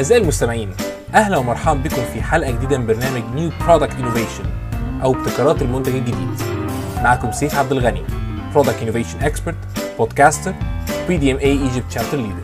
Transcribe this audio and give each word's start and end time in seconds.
أعزائي 0.00 0.22
المستمعين 0.22 0.74
أهلا 1.14 1.36
ومرحبا 1.36 1.80
بكم 1.80 2.04
في 2.12 2.22
حلقة 2.22 2.50
جديدة 2.50 2.78
من 2.78 2.86
برنامج 2.86 3.34
New 3.34 3.50
Product 3.66 3.94
Innovation 3.94 4.44
أو 5.02 5.12
ابتكارات 5.14 5.62
المنتج 5.62 5.94
الجديد. 5.94 6.42
معكم 6.96 7.32
سيف 7.32 7.54
عبد 7.54 7.72
الغني 7.72 8.02
product 8.54 8.82
innovation 8.82 9.18
expert, 9.18 9.56
podcaster, 9.98 10.54
PDMA 11.08 11.38
Egypt 11.38 11.90
chapter 11.90 12.16
leader 12.16 12.42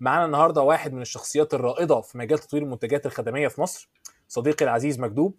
معانا 0.00 0.24
النهارده 0.24 0.62
واحد 0.62 0.92
من 0.92 1.02
الشخصيات 1.02 1.54
الرائدة 1.54 2.00
في 2.00 2.18
مجال 2.18 2.38
تطوير 2.38 2.62
المنتجات 2.62 3.06
الخدمية 3.06 3.48
في 3.48 3.60
مصر 3.60 3.90
صديقي 4.28 4.64
العزيز 4.64 5.00
مكدوب. 5.00 5.34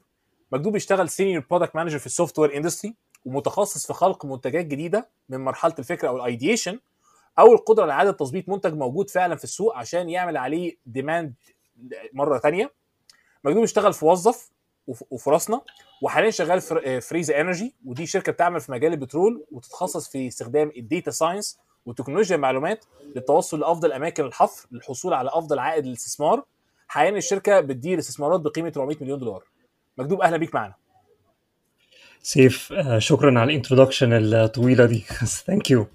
مكدوب 0.51 0.73
بيشتغل 0.73 1.09
senior 1.09 1.45
product 1.49 1.75
manager 1.75 1.99
في 1.99 2.05
ال 2.05 2.39
software 2.39 2.57
industry 2.57 2.95
ومتخصص 3.25 3.87
في 3.87 3.93
خلق 3.93 4.25
منتجات 4.25 4.65
جديدة 4.65 5.09
من 5.29 5.39
مرحلة 5.43 5.75
الفكرة 5.79 6.07
أو 6.07 6.17
ال 6.17 6.24
ideation 6.24 6.79
أو 7.39 7.53
القدرة 7.53 7.83
على 7.83 7.93
إعادة 7.93 8.11
تظبيط 8.11 8.49
منتج 8.49 8.73
موجود 8.73 9.09
فعلا 9.09 9.35
في 9.35 9.43
السوق 9.43 9.77
عشان 9.77 10.09
يعمل 10.09 10.37
عليه 10.37 10.77
demand 10.85 11.33
مرة 12.13 12.37
ثانية 12.37 12.73
مكدوب 13.43 13.63
اشتغل 13.63 13.93
في 13.93 14.05
وظف 14.05 14.51
وفي 14.87 15.29
راسنا 15.29 15.61
وحاليا 16.01 16.29
شغال 16.29 16.61
في 16.61 17.01
فريزا 17.01 17.41
انرجي 17.41 17.75
ودي 17.85 18.05
شركة 18.05 18.31
بتعمل 18.31 18.59
في 18.61 18.71
مجال 18.71 18.93
البترول 18.93 19.45
وتتخصص 19.51 20.09
في 20.09 20.27
استخدام 20.27 20.71
ال 20.77 20.84
data 20.84 21.11
science 21.11 21.59
وتكنولوجيا 21.85 22.35
المعلومات 22.35 22.85
للتوصل 23.15 23.59
لأفضل 23.59 23.91
أماكن 23.93 24.25
الحفر 24.25 24.67
للحصول 24.71 25.13
على 25.13 25.29
أفضل 25.33 25.59
عائد 25.59 25.85
للاستثمار. 25.85 26.43
حاليا 26.87 27.17
الشركة 27.17 27.59
بتدير 27.59 27.99
استثمارات 27.99 28.39
بقيمة 28.39 28.73
400 28.77 28.97
مليون 29.01 29.19
دولار. 29.19 29.43
مكدوب 29.97 30.21
أهلا 30.21 30.37
بيك 30.37 30.55
معانا. 30.55 30.73
سيف 32.25 32.73
آه، 32.73 32.99
شكرا 32.99 33.39
على 33.39 33.51
ال 33.51 33.56
introduction 33.56 34.13
الطويلة 34.13 34.85
دي. 34.85 34.99
Thank 35.45 35.71
you 35.71 35.87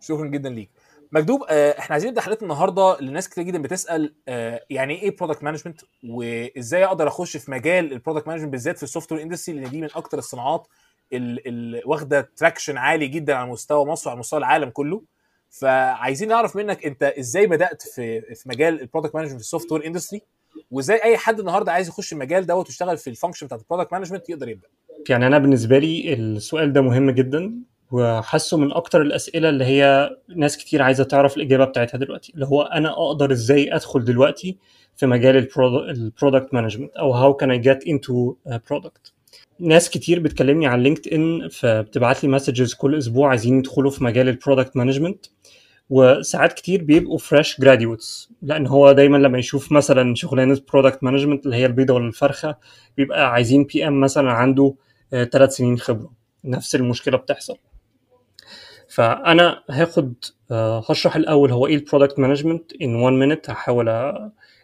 شكرا 0.00 0.26
جدا 0.26 0.48
ليك. 0.50 0.70
مكدوب 1.12 1.44
آه، 1.48 1.78
إحنا 1.78 1.92
عايزين 1.92 2.10
نبدأ 2.10 2.20
حلقتنا 2.20 2.52
النهارده. 2.52 3.00
لناس 3.00 3.28
كتير 3.28 3.44
جدا 3.44 3.62
بتسأل 3.62 4.14
آه، 4.28 4.64
يعني 4.70 5.02
إيه 5.02 5.16
product 5.16 5.44
management 5.44 5.80
وإزاي 6.04 6.84
أقدر 6.84 7.08
أخش 7.08 7.36
في 7.36 7.50
مجال 7.50 7.92
ال 7.92 7.97
product 7.97 8.28
management 8.28 8.52
بالذات 8.52 8.76
في 8.76 8.82
ال 8.82 9.12
software 9.12 9.22
industry 9.22 9.60
لأن 9.60 9.70
دي 9.70 9.80
من 9.80 9.88
أكتر 9.94 10.18
الصناعات 10.18 10.68
اللي 11.12 11.82
واخدة 11.84 12.30
traction 12.36 12.76
عالي 12.76 13.08
جدا 13.08 13.34
على 13.34 13.50
مستوى 13.50 13.84
مصر 13.84 14.08
وعلى 14.08 14.20
مستوى 14.20 14.38
العالم 14.38 14.70
كله. 14.70 15.02
فعايزين 15.50 16.28
نعرف 16.28 16.56
منك 16.56 16.86
أنت 16.86 17.02
إزاي 17.02 17.46
بدأت 17.46 17.82
في 17.82 18.20
في 18.34 18.48
مجال 18.48 18.80
ال 18.80 18.84
product 18.84 19.14
management 19.14 19.36
في 19.36 19.44
ال 19.44 19.72
software 19.72 19.86
industry 19.86 20.22
وازاي 20.70 21.02
اي 21.04 21.16
حد 21.16 21.38
النهارده 21.40 21.72
عايز 21.72 21.88
يخش 21.88 22.12
المجال 22.12 22.46
دوت 22.46 22.66
ويشتغل 22.66 22.96
في 22.98 23.10
ال 23.10 23.14
function 23.14 23.46
بتاعت 23.46 23.60
ال 23.60 23.64
product 23.64 23.92
management 23.92 24.30
يقدر 24.30 24.48
يبدأ. 24.48 24.68
يعني 25.08 25.26
أنا 25.26 25.38
بالنسبة 25.38 25.78
لي 25.78 26.14
السؤال 26.14 26.72
ده 26.72 26.80
مهم 26.80 27.10
جدا 27.10 27.54
وحاسه 27.90 28.56
من 28.56 28.72
أكتر 28.72 29.02
الأسئلة 29.02 29.48
اللي 29.48 29.64
هي 29.64 30.10
ناس 30.36 30.56
كتير 30.56 30.82
عايزة 30.82 31.04
تعرف 31.04 31.36
الإجابة 31.36 31.64
بتاعتها 31.64 31.98
دلوقتي 31.98 32.32
اللي 32.34 32.46
هو 32.46 32.62
أنا 32.62 32.90
أقدر 32.90 33.32
إزاي 33.32 33.74
أدخل 33.74 34.04
دلوقتي 34.04 34.56
في 34.96 35.06
مجال 35.06 35.48
ال 35.90 35.98
product 35.98 36.54
management 36.54 36.92
أو 36.96 37.12
how 37.12 37.34
can 37.34 37.50
I 37.50 37.58
get 37.58 37.86
into 37.86 38.34
product 38.70 39.12
ناس 39.60 39.90
كتير 39.90 40.20
بتكلمني 40.20 40.66
على 40.66 40.82
LinkedIn 40.82 41.48
فبتبعت 41.48 42.24
لي 42.24 42.30
messages 42.30 42.74
كل 42.74 42.98
أسبوع 42.98 43.28
عايزين 43.28 43.58
يدخلوا 43.58 43.90
في 43.90 44.04
مجال 44.04 44.28
ال 44.28 44.34
product 44.34 44.76
management 44.76 45.26
وساعات 45.90 46.52
كتير 46.52 46.84
بيبقوا 46.84 47.18
fresh 47.18 47.60
graduates 47.60 48.30
لأن 48.42 48.66
هو 48.66 48.92
دايما 48.92 49.16
لما 49.16 49.38
يشوف 49.38 49.72
مثلا 49.72 50.14
شغلانة 50.14 50.60
product 50.72 51.04
management 51.04 51.44
اللي 51.46 51.56
هي 51.56 51.66
البيضة 51.66 51.94
ولا 51.94 52.06
الفرخه 52.06 52.56
بيبقى 52.96 53.32
عايزين 53.32 53.64
PM 53.64 54.00
مثلا 54.00 54.30
عنده 54.30 54.74
ثلاث 55.10 55.56
سنين 55.56 55.78
خبرة. 55.78 56.10
نفس 56.44 56.74
المشكلة 56.74 57.16
بتحصل. 57.16 57.56
فأنا 58.88 59.62
هاخد 59.70 60.14
هشرح 60.90 61.16
الأول 61.16 61.52
هو 61.52 61.66
إيه 61.66 61.74
ال 61.74 61.80
product 61.80 62.18
management 62.18 62.72
in 62.82 62.94
1 62.94 63.16
minute 63.16 63.50
هحاول 63.50 63.88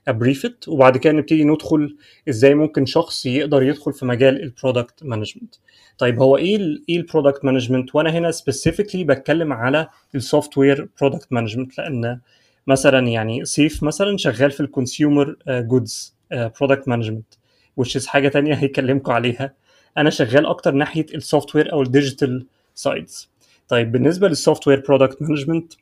ا 0.09 0.16
brief 0.16 0.54
it 0.54 0.69
وبعد 0.69 0.97
كده 0.97 1.13
نبتدي 1.13 1.45
ندخل 1.45 1.97
إزاي 2.29 2.55
ممكن 2.55 2.87
شخص 2.87 3.27
يقدر 3.27 3.63
يدخل 3.63 3.93
في 3.93 4.07
مجال 4.07 4.43
ال 4.43 4.50
product 4.50 5.05
management 5.05 5.55
طيب 5.99 6.23
هو 6.23 6.37
إيه 6.37 6.57
ال 6.57 6.85
إيه 6.89 6.97
ال 6.97 7.03
product 7.03 7.45
management 7.45 7.95
وأنا 7.95 8.11
هنا 8.11 8.31
specifically 8.31 9.05
بتكلم 9.05 9.53
على 9.53 9.89
ال 10.15 10.59
software 10.59 10.89
product 11.01 11.27
management 11.31 11.79
لأن 11.79 12.21
مثلا 12.67 13.09
يعني 13.09 13.45
سيف 13.45 13.83
مثلا 13.83 14.17
شغال 14.17 14.51
في 14.51 14.61
ال 14.61 14.69
consumer 14.69 15.37
goods 15.49 16.15
product 16.33 16.89
management 16.89 17.35
is 17.81 18.07
حاجة 18.07 18.29
تانية 18.29 18.55
هيكلمكم 18.55 19.13
عليها. 19.13 19.55
أنا 19.99 20.11
شغال 20.11 20.47
أكتر 20.47 20.73
ناحية 20.75 21.07
ال 21.15 21.57
software 21.57 21.73
أو 21.73 21.83
ال 21.83 21.91
digital 21.91 22.47
sides 22.75 23.31
طيب 23.69 23.93
بالنسبة 23.93 24.29
لل 24.29 24.69
software 24.69 24.81
product 24.81 25.23
management 25.23 25.73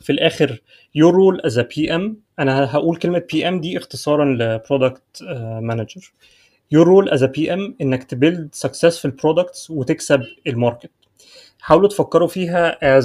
في 0.00 0.12
الآخر 0.12 0.62
your 0.98 1.12
role 1.12 1.50
as 1.50 1.54
a 1.56 1.64
PM 1.64 2.02
أنا 2.42 2.64
هقول 2.76 2.96
كلمة 2.96 3.22
PM 3.34 3.60
دي 3.60 3.78
اختصارا 3.78 4.24
ل 4.24 4.36
product 4.36 5.22
manager 5.60 6.12
your 6.74 6.84
role 6.86 7.10
as 7.10 7.18
a 7.22 7.28
PM 7.28 7.72
إنك 7.80 8.04
ت 8.04 8.12
build 8.12 8.54
successful 8.66 9.10
products 9.10 9.70
وتكسب 9.70 10.22
ال 10.46 10.51
market. 10.51 10.90
حاولوا 11.60 11.88
تفكروا 11.88 12.28
فيها 12.28 13.00
as 13.00 13.04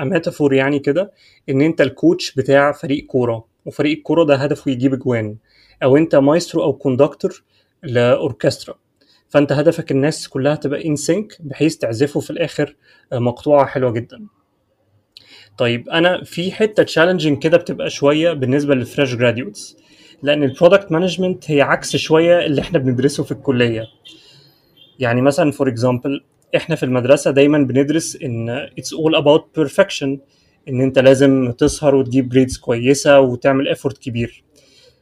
a 0.00 0.04
metaphor 0.04 0.52
يعني 0.52 0.78
كده 0.78 1.12
إن 1.48 1.60
أنت 1.60 1.80
ال 1.80 1.89
coach 1.89 2.34
بتاع 2.34 2.72
فريق 2.72 3.06
كورة 3.06 3.44
وفريق 3.66 3.96
الكورة 3.96 4.24
ده 4.24 4.34
هدفه 4.36 4.70
يجيب 4.70 4.94
اجوان 4.94 5.36
أو 5.82 5.96
أنت 5.96 6.14
مايسترو 6.16 6.62
أو 6.62 6.72
conductor 6.72 7.42
لأوركسترا. 7.82 8.74
فأنت 9.28 9.52
هدفك 9.52 9.90
الناس 9.90 10.28
كلها 10.28 10.54
تبقى 10.54 10.86
in 10.86 10.96
sync 10.96 11.36
بحيث 11.40 11.76
تعزفوا 11.76 12.20
في 12.20 12.30
الآخر 12.30 12.76
مقطوعة 13.12 13.66
حلوة 13.66 13.90
جدا. 13.90 14.26
طيب 15.58 15.88
أنا 15.88 16.24
في 16.24 16.52
حتة 16.52 16.82
challenging 16.82 17.42
كده 17.42 17.56
بتبقى 17.56 17.90
شوية 17.90 18.32
بالنسبة 18.32 18.74
لل 18.74 18.85
fresh 18.85 19.14
graduates 19.14 19.76
لأن 20.22 20.42
ال 20.42 20.48
product 20.48 20.92
management 20.92 21.50
هي 21.50 21.60
عكس 21.62 21.96
شوية 21.96 22.46
اللي 22.46 22.60
إحنا 22.60 22.78
بندرسه 22.78 23.22
في 23.24 23.32
الكلية. 23.32 23.86
يعني 24.98 25.22
مثلا 25.22 25.50
for 25.50 25.68
example 25.68 26.24
إحنا 26.56 26.76
في 26.76 26.82
المدرسة 26.82 27.30
دايما 27.30 27.58
بندرس 27.58 28.18
إن 28.22 28.48
it's 28.50 28.92
all 28.92 29.14
about 29.14 29.46
perfection 29.56 30.18
إن 30.68 30.80
أنت 30.80 30.98
لازم 30.98 31.50
تسهر 31.58 31.94
وتجيب 31.94 32.28
grades 32.28 32.56
كويسة 32.58 33.20
وتعمل 33.20 33.68
effort 33.68 33.98
كبير. 33.98 34.44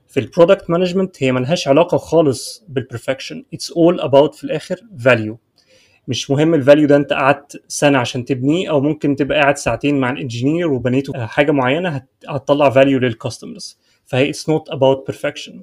في 0.08 0.20
ال 0.20 0.26
product 0.27 0.70
management 0.70 1.22
هي 1.22 1.32
ملهاش 1.32 1.68
علاقة 1.68 1.98
خالص 1.98 2.64
بال 2.68 2.81
perfection 2.81 3.44
it's 3.54 3.72
all 3.72 4.00
about 4.00 4.34
في 4.34 4.44
الآخر 4.44 4.80
value 4.98 5.38
مش 6.08 6.30
مهم 6.30 6.54
ال 6.54 6.60
value 6.60 6.86
ده 6.86 6.96
انت 6.96 7.12
قعدت 7.12 7.62
سنة 7.68 7.98
عشان 7.98 8.24
تبنيه 8.24 8.70
أو 8.70 8.80
ممكن 8.80 9.16
تبقى 9.16 9.38
قاعد 9.40 9.56
ساعتين 9.56 10.00
مع 10.00 10.10
ال 10.10 10.17
engineer 10.17 10.72
وبنيته 10.72 11.26
حاجة 11.26 11.50
معينة 11.52 12.02
هتطلع 12.28 12.70
value 12.70 12.98
لل 12.98 13.13
customers 13.13 13.78
فهي 14.04 14.30
it's 14.30 14.48
not 14.48 14.70
about 14.70 15.06
perfection 15.06 15.60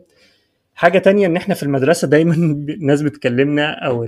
حاجة 0.75 0.99
تانية 0.99 1.27
إن 1.27 1.35
إحنا 1.35 1.55
في 1.55 1.63
المدرسة 1.63 2.07
دايما 2.07 2.33
الناس 2.69 3.01
بتكلمنا 3.01 3.85
أو 3.87 4.05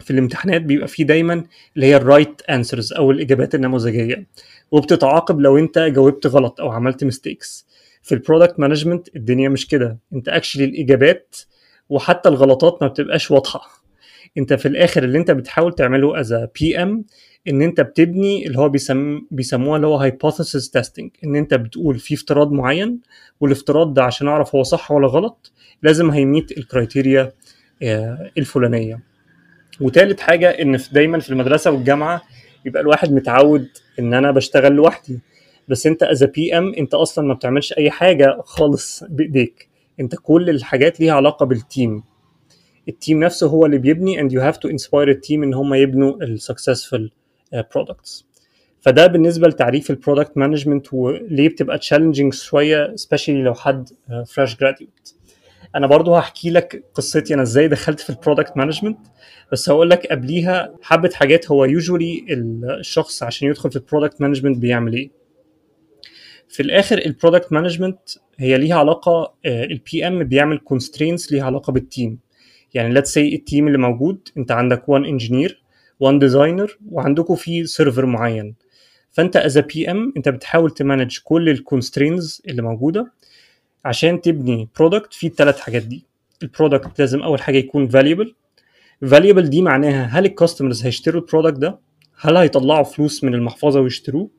في 0.00 0.10
الامتحانات 0.10 0.62
بيبقى 0.62 0.88
فيه 0.88 1.04
دايما 1.04 1.44
اللي 1.76 1.86
هي 1.86 1.96
ال 1.96 2.04
right 2.04 2.42
answers 2.50 2.92
أو 2.92 3.10
الإجابات 3.10 3.54
النموذجية. 3.54 4.26
وبتتعاقب 4.70 5.40
لو 5.40 5.58
أنت 5.58 5.78
جاوبت 5.78 6.26
غلط 6.26 6.60
أو 6.60 6.70
عملت 6.70 7.04
mistakes 7.04 7.66
في 8.02 8.14
ال 8.14 8.20
product 8.20 8.60
management 8.60 9.16
الدنيا 9.16 9.48
مش 9.48 9.66
كده. 9.66 9.98
أنت 10.12 10.28
actually 10.28 10.64
الإجابات 10.64 11.36
وحتى 11.88 12.28
الغلطات 12.28 12.82
ما 12.82 12.88
بتبقاش 12.88 13.30
واضحة. 13.30 13.85
انت 14.38 14.54
في 14.54 14.68
الآخر 14.68 15.04
اللي 15.04 15.18
انت 15.18 15.30
بتحاول 15.30 15.74
تعمله 15.74 16.20
as 16.20 16.34
PM 16.60 17.04
ان 17.48 17.62
انت 17.62 17.80
بتبني 17.80 18.46
اللي 18.46 18.58
هو 18.58 18.68
بيسم 18.68 19.20
بيسموها 19.30 19.76
اللي 19.76 19.86
هو 19.86 19.96
hypothesis 19.96 20.70
testing 20.70 21.10
ان 21.24 21.36
انت 21.36 21.54
بتقول 21.54 21.98
في 21.98 22.14
افتراض 22.14 22.52
معين 22.52 23.00
والافتراض 23.40 23.94
ده 23.94 24.02
عشان 24.04 24.28
اعرف 24.28 24.54
هو 24.54 24.62
صح 24.62 24.90
ولا 24.92 25.06
غلط 25.08 25.52
لازم 25.82 26.10
هي 26.10 26.26
meet 26.26 26.58
ال 26.58 26.66
criteria 26.66 27.32
الفلانية. 28.38 29.00
وتالت 29.80 30.20
حاجة 30.20 30.48
إن 30.50 30.76
في 30.76 30.94
دايما 30.94 31.18
في 31.18 31.30
المدرسة 31.30 31.70
والجامعة 31.70 32.22
يبقى 32.64 32.82
الواحد 32.82 33.12
متعود 33.12 33.68
إن 33.98 34.14
أنا 34.14 34.30
بشتغل 34.30 34.72
لوحدي. 34.72 35.20
بس 35.68 35.86
أنت 35.86 36.02
as 36.02 36.24
PM 36.24 36.74
أنت 36.74 36.94
أصلا 36.94 37.26
ما 37.28 37.34
بتعملش 37.34 37.72
أي 37.72 37.90
حاجة 37.90 38.36
خالص 38.44 39.04
بإيديك. 39.08 39.68
أنت 40.00 40.14
كل 40.22 40.50
الحاجات 40.50 41.00
ليها 41.00 41.12
علاقة 41.14 41.46
بال 41.46 41.65
team 41.65 42.02
ال 42.88 42.95
team 42.95 43.24
نفسه 43.24 43.46
هو 43.46 43.66
اللي 43.66 43.78
بيبني 43.78 44.18
and 44.20 44.32
you 44.32 44.40
have 44.52 44.56
to 44.58 44.72
inspire 44.72 44.94
ال 45.08 45.15
team 45.15 45.42
إن 45.42 45.54
هم 45.54 45.74
يبنوا 45.74 46.24
ال 46.24 46.32
successful 46.32 47.08
products. 47.56 48.24
فده 48.80 49.06
بالنسبة 49.06 49.48
لتعريف 49.48 49.90
ال 49.90 49.96
product 49.96 50.36
management 50.38 50.94
وليه 50.94 51.48
بتبقى 51.48 51.78
challenging 51.78 52.34
شوية 52.34 52.92
specially 52.96 53.42
لو 53.42 53.54
حد 53.54 53.88
fresh 54.26 54.56
graduate 54.56 55.14
أنا 55.76 55.86
برضو 55.86 56.14
هحكي 56.14 56.50
لك 56.50 56.84
قصتي 56.94 57.34
أنا 57.34 57.42
إزاي 57.42 57.68
دخلت 57.68 58.00
في 58.00 58.10
ال 58.10 58.16
product 58.16 58.56
management 58.56 58.98
بس 59.52 59.70
هقول 59.70 59.90
لك 59.90 60.06
قبليها 60.06 60.74
حبة 60.82 61.10
حاجات 61.14 61.50
هو 61.50 61.64
usually 61.64 62.24
الشخص 62.80 63.22
عشان 63.22 63.48
يدخل 63.48 63.70
في 63.70 63.76
ال 63.76 63.81
product 63.81 64.20
management 64.20 64.58
بيعمل 64.58 64.94
إيه. 64.94 65.10
في 66.48 66.62
الآخر 66.62 66.98
ال 66.98 67.05
product 67.05 67.52
management 67.52 67.98
هي 68.38 68.58
ليها 68.58 68.74
علاقة 68.76 69.34
ال 69.46 70.06
PM 70.06 70.24
بيعمل 70.24 70.58
constraints 70.58 71.32
ليها 71.32 71.44
علاقة 71.44 71.72
بال 71.72 71.87
team 71.87 72.18
يعني 72.76 72.94
let's 72.94 73.12
say 73.12 73.34
ال 73.34 73.40
team 73.40 73.66
اللي 73.66 73.78
موجود 73.78 74.28
انت 74.38 74.52
عندك 74.52 74.88
one 74.88 75.04
engineer 75.04 75.62
one 76.00 76.18
designer 76.18 76.78
وعندكم 76.90 77.34
في 77.34 77.66
server 77.66 78.06
معين. 78.06 78.54
فانت 79.12 79.36
as 79.36 79.58
PM 79.58 80.12
انت 80.16 80.28
بتحاول 80.28 80.70
ت 80.70 80.77
manage 80.77 81.18
كل 81.24 81.48
ال 81.48 81.56
constraints 81.56 82.42
اللي 82.48 82.62
موجودة 82.62 83.12
عشان 83.84 84.20
تبني 84.20 84.68
product 84.78 85.14
فيه 85.14 85.28
الثلاث 85.28 85.60
حاجات 85.60 85.82
دي. 85.82 86.04
ال 86.42 86.49
product 86.49 86.98
لازم 86.98 87.22
أول 87.22 87.40
حاجة 87.42 87.56
يكون 87.58 87.88
valuable 87.88 88.34
valuable 89.02 89.50
دي 89.50 89.62
معناها 89.62 90.04
هل 90.04 90.24
ال 90.24 90.30
customers 90.30 90.84
هيشتروا 90.86 91.20
ال 91.22 91.27
product 91.27 91.58
ده؟ 91.58 91.78
هل 92.20 92.36
هيطلعوا 92.36 92.84
فلوس 92.84 93.24
من 93.24 93.34
المحفظة 93.34 93.80
ويشتروه؟ 93.80 94.30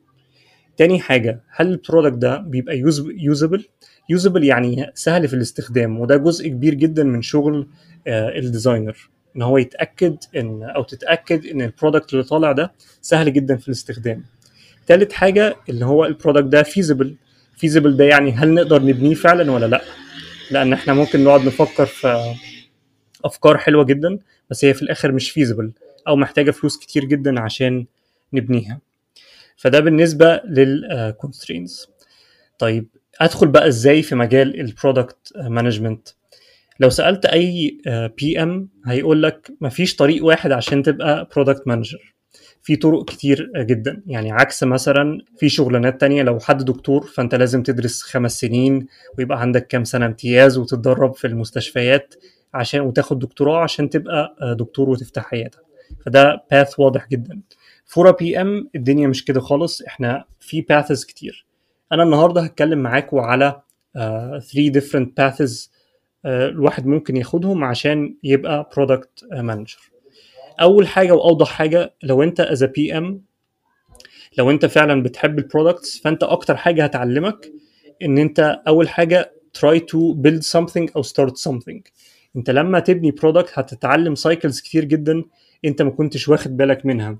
تاني 0.76 1.00
حاجة 1.00 1.40
هل 1.50 1.68
ال 1.68 1.74
product 1.74 2.16
ده 2.18 2.36
بيبقى 2.38 2.78
usable 3.18 3.64
usable 4.08 4.44
يعني 4.44 4.90
سهل 4.94 5.28
في 5.28 5.34
الاستخدام 5.34 6.00
وده 6.00 6.16
جزء 6.16 6.48
كبير 6.48 6.74
جدا 6.74 7.04
من 7.04 7.22
شغل 7.22 7.68
آه، 8.06 8.38
ال 8.38 8.46
designer 8.46 9.10
إن 9.36 9.42
هو 9.42 9.58
يتأكد 9.58 10.16
إن 10.36 10.62
أو 10.62 10.82
تتأكد 10.82 11.46
إن 11.46 11.62
ال 11.62 11.68
product 11.68 12.12
اللي 12.12 12.24
طالع 12.24 12.52
ده 12.52 12.72
سهل 13.02 13.32
جدا 13.32 13.56
في 13.56 13.68
الاستخدام. 13.68 14.24
تالت 14.86 15.12
حاجة 15.12 15.56
اللي 15.68 15.84
هو 15.84 16.04
ال 16.04 16.09
product 16.09 16.44
ده 16.44 16.62
feasible 16.62 17.16
feasible 17.56 17.96
ده 17.96 18.04
يعني 18.04 18.32
هل 18.32 18.54
نقدر 18.54 18.82
نبنيه 18.82 19.14
فعلا 19.14 19.52
ولا 19.52 19.66
لأ؟ 19.66 19.82
لأن 20.50 20.72
إحنا 20.72 20.94
ممكن 20.94 21.24
نقعد 21.24 21.44
نفكر 21.46 21.86
في 21.86 22.34
أفكار 23.24 23.58
حلوة 23.58 23.84
جدا 23.84 24.18
بس 24.50 24.64
هي 24.64 24.74
في 24.74 24.82
الآخر 24.82 25.12
مش 25.12 25.30
feasible 25.30 25.72
أو 26.08 26.16
محتاجة 26.16 26.50
فلوس 26.50 26.78
كتير 26.78 27.04
جدا 27.04 27.40
عشان 27.40 27.86
نبنيها. 28.32 28.80
فده 29.56 29.80
بالنسبة 29.80 30.40
لل 30.44 30.66
constraints 30.66 31.86
طيب 32.58 32.88
أدخل 33.20 33.48
بقى 33.48 33.68
إزاي 33.68 34.02
في 34.02 34.14
مجال 34.14 34.60
ال 34.60 34.69
product 34.69 35.32
management 35.36 36.08
لو 36.80 36.90
سألت 36.90 37.26
أي 37.26 37.78
PM 38.18 38.68
هيقول 38.86 39.22
لك 39.22 39.50
مفيش 39.60 39.96
طريق 39.96 40.24
واحد 40.24 40.52
عشان 40.52 40.82
تبقى 40.82 41.28
product 41.36 41.62
manager 41.68 42.14
في 42.62 42.76
طرق 42.76 43.04
كتير 43.04 43.50
جدا. 43.56 44.02
يعني 44.06 44.32
عكس 44.32 44.64
مثلا 44.64 45.18
في 45.38 45.48
شغلانات 45.48 46.00
تانية 46.00 46.22
لو 46.22 46.38
حد 46.40 46.64
دكتور 46.64 47.06
فأنت 47.06 47.34
لازم 47.34 47.62
تدرس 47.62 48.02
خمس 48.02 48.40
سنين 48.40 48.86
ويبقى 49.18 49.40
عندك 49.40 49.66
كام 49.66 49.84
سنة 49.84 50.06
امتياز 50.06 50.58
وتتدرب 50.58 51.14
في 51.14 51.26
المستشفيات 51.26 52.14
عشان 52.54 52.80
وتاخد 52.80 53.18
دكتوراه 53.18 53.62
عشان 53.62 53.90
تبقى 53.90 54.36
دكتور 54.58 54.90
وتفتح 54.90 55.34
عيادة 55.34 55.58
فده 56.06 56.44
path 56.50 56.80
واضح 56.80 57.08
جدا. 57.08 57.40
for 57.86 58.10
a 58.10 58.40
PM 58.40 58.70
الدنيا 58.74 59.08
مش 59.08 59.24
كده 59.24 59.40
خالص. 59.40 59.82
إحنا 59.82 60.24
في 60.40 60.60
paths 60.60 61.04
كتير. 61.04 61.46
أنا 61.92 62.02
النهارده 62.02 62.40
هتكلم 62.40 62.78
معاكم 62.78 63.18
على 63.18 63.60
3 63.94 64.40
uh, 64.40 64.72
different 64.72 65.06
paths 65.20 65.66
uh, 65.66 66.26
الواحد 66.26 66.86
ممكن 66.86 67.16
ياخدهم 67.16 67.64
عشان 67.64 68.14
يبقى 68.24 68.70
product 68.76 69.24
manager 69.32 69.78
أول 70.60 70.88
حاجة 70.88 71.12
وأوضح 71.12 71.48
حاجة 71.50 71.94
لو 72.02 72.22
أنت 72.22 72.40
as 72.40 72.64
PM 72.64 73.22
لو 74.38 74.50
أنت 74.50 74.66
فعلا 74.66 75.02
بتحب 75.02 75.38
ال 75.38 75.45
products 75.45 75.98
فأنت 75.98 76.22
أكتر 76.22 76.56
حاجة 76.56 76.84
هتعلمك 76.84 77.52
إن 78.02 78.18
أنت 78.18 78.60
أول 78.68 78.88
حاجة 78.88 79.32
try 79.58 79.78
to 79.78 80.14
build 80.14 80.42
something 80.42 80.92
أو 80.96 81.02
start 81.02 81.32
something. 81.48 81.80
أنت 82.36 82.50
لما 82.50 82.80
تبني 82.80 83.10
product 83.10 83.50
هتتعلم 83.54 84.14
cycles 84.14 84.60
كتير 84.60 84.84
جدا 84.84 85.24
أنت 85.64 85.82
ما 85.82 85.90
كنتش 85.90 86.28
واخد 86.28 86.56
بالك 86.56 86.86
منها. 86.86 87.16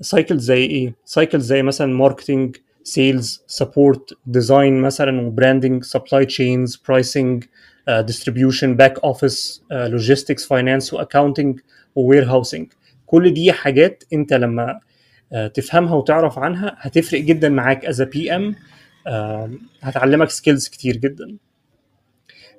cycles 0.00 0.44
زي 0.44 0.64
إيه؟ 0.64 0.94
cycles 1.04 1.44
زي 1.46 1.62
مثلا 1.62 1.94
marketing 1.94 2.56
sales 2.84 3.42
support 3.46 4.12
design 4.26 4.80
مثلا 4.80 5.20
و 5.20 5.27
branding 5.27 5.84
supply 5.84 6.26
chains 6.26 6.76
pricing 6.88 7.44
distribution 7.88 8.76
back 8.76 8.98
office 9.04 9.64
logistics 9.70 10.46
finance 10.46 10.94
و 10.94 10.99
accounting 10.99 11.54
و 11.54 11.60
warehousing 11.94 12.72
كل 13.06 13.34
دي 13.34 13.52
حاجات 13.52 14.04
انت 14.12 14.32
لما 14.32 14.80
uh, 15.34 15.52
تفهمها 15.52 15.94
وتعرف 15.94 16.38
عنها 16.38 16.76
هتفرق 16.78 17.20
جدا 17.20 17.48
معاك 17.48 17.84
as 17.84 18.02
PM 18.02 18.54
هتعلمك 19.82 20.30
skills 20.30 20.68
كتير 20.68 20.96
جدا. 20.96 21.36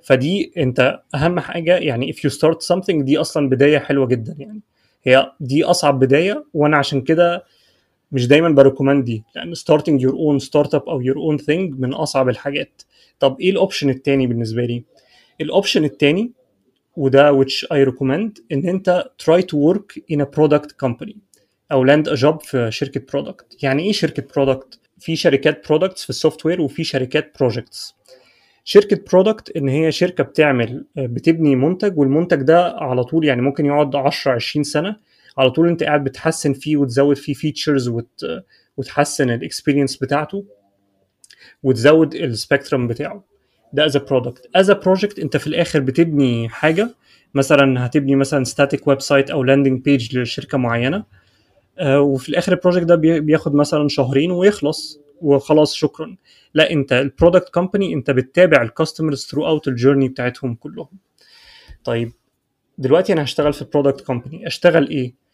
فدي 0.04 0.52
انت 0.58 1.00
اهم 1.16 1.40
حاجة 1.40 1.78
يعني 1.78 2.14
if 2.14 2.16
you 2.16 2.32
start 2.34 2.76
something 2.76 3.04
دي 3.04 3.18
أصلا 3.18 3.50
بداية 3.50 3.78
حلوة 3.80 4.08
جدا 4.08 4.36
يعني. 4.40 4.62
هي 5.04 5.32
دي 5.40 5.64
اصعب 5.64 6.00
بداية 6.00 6.46
وأنا 6.54 6.78
عشان 6.78 7.02
كده 7.02 7.44
مش 8.12 8.28
دايما 8.28 8.50
ب 8.50 8.55
recommend 8.55 9.04
دي 9.06 9.24
لأن 9.36 9.56
starting 9.56 10.00
your 10.02 10.14
own 10.14 10.46
startup 10.48 10.88
أو 10.88 11.04
your 11.04 11.16
own 11.16 11.44
thing 11.46 11.80
من 11.80 11.94
أصعب 11.94 12.30
الحاجات. 12.30 12.82
طب 13.20 13.38
إيه 13.40 13.52
ال 13.52 13.57
option 13.57 13.90
التاني 13.90 14.28
بالنسبة 14.28 14.66
لي؟ 14.66 14.84
ال 15.42 15.48
option 15.48 15.84
التاني 15.84 16.32
وده 16.98 17.42
which 17.44 17.66
I 17.74 17.90
recommend 17.90 18.42
إن 18.52 18.70
أنت 18.70 19.04
try 19.24 19.42
to 19.42 19.56
work 19.56 20.00
in 20.14 20.20
a 20.22 20.26
product 20.26 20.70
company 20.86 21.16
أو 21.72 21.86
land 21.88 22.06
a 22.08 22.16
job 22.22 22.38
في 22.44 22.68
شركة 22.72 23.02
product. 23.22 23.46
يعني 23.64 23.84
إيه 23.84 23.92
شركة 23.92 24.24
product 24.24 24.78
في 25.00 25.16
شركات 25.16 25.68
products 25.68 26.04
في 26.04 26.10
ال 26.10 26.46
software 26.46 26.62
وفي 26.62 26.84
شركات 26.84 27.34
projects. 27.44 27.94
شركة 28.64 29.00
product 29.12 29.58
إن 29.58 29.68
هي 29.70 29.92
شركة 29.92 30.24
بتعمل 30.24 30.86
بتبني 30.96 31.56
منتج 31.56 31.98
والمنتج 31.98 32.42
ده 32.42 32.68
على 32.68 33.04
طول 33.04 33.26
يعني 33.26 33.42
ممكن 33.42 33.66
يقعد 33.66 33.96
10 33.96 34.32
20 34.32 34.64
سنة 34.64 34.96
على 35.38 35.52
طول 35.52 35.68
انت 35.68 35.84
قاعد 35.84 36.04
بتحسن 36.04 36.54
فيه 36.54 36.78
وتزود 36.78 37.18
فيه 37.18 37.34
features 37.34 37.88
وت... 37.88 38.26
وتحسن 38.78 39.30
ال 39.30 39.36
experience 39.36 39.98
بتاعته 39.98 40.46
وتزود 41.64 42.16
ال 42.16 42.24
spectrum 42.24 42.88
بتاعه. 42.88 43.24
ده 43.74 43.86
as 43.86 43.98
product 43.98 44.50
as 44.56 44.72
project 44.72 45.20
انت 45.20 45.38
في 45.38 45.48
الآخر 45.48 45.80
بتبني 45.80 46.50
حاجة 46.50 46.96
مثلا 47.34 47.86
هتبني 47.86 48.16
مثلا 48.16 48.44
static 48.44 48.88
website 48.88 49.30
أو 49.30 49.44
landing 49.44 49.82
page 49.82 50.18
لشركة 50.18 50.58
معينة 50.58 51.04
آه 51.80 52.02
وفي 52.02 52.30
الآخر 52.30 52.52
ال 52.52 52.56
project 52.56 52.86
ده 52.86 52.96
بياخد 52.96 53.56
مثلا 53.56 53.88
شهرين 53.88 54.32
ويخلص 54.32 55.00
وخلاص 55.22 55.74
شكرا. 55.74 56.16
لا 56.54 56.72
انت 56.72 56.94
ال 56.94 57.01
product 57.01 57.50
company 57.50 57.94
انت 57.94 58.12
بتتابع 58.12 58.62
ال 58.62 58.68
customers 58.68 59.26
throughout 59.26 59.68
ال 59.68 59.73
journey 59.73 60.10
بتاعتهم 60.10 60.56
كلهم. 60.56 60.90
طيب 61.84 62.12
دلوقتي 62.78 63.14
أنا 63.14 63.24
هشتغل 63.24 63.54
في 63.54 63.66
product 63.74 64.02
company 64.02 64.48
أشتغل 64.48 64.90
إيه؟ 64.90 65.25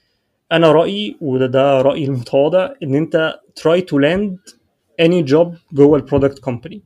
أنا 0.52 0.72
رأيي 0.72 1.18
وده 1.22 1.46
ده 1.46 1.82
رأيي 1.82 2.06
المتواضع 2.06 2.70
إن 2.84 2.96
أنت 2.96 3.40
try 3.60 3.80
to 3.82 3.98
land 3.98 4.54
any 5.02 5.32
job 5.32 5.48
جوه 5.74 5.98
ال 5.98 6.03
product 6.03 6.40
company 6.40 6.84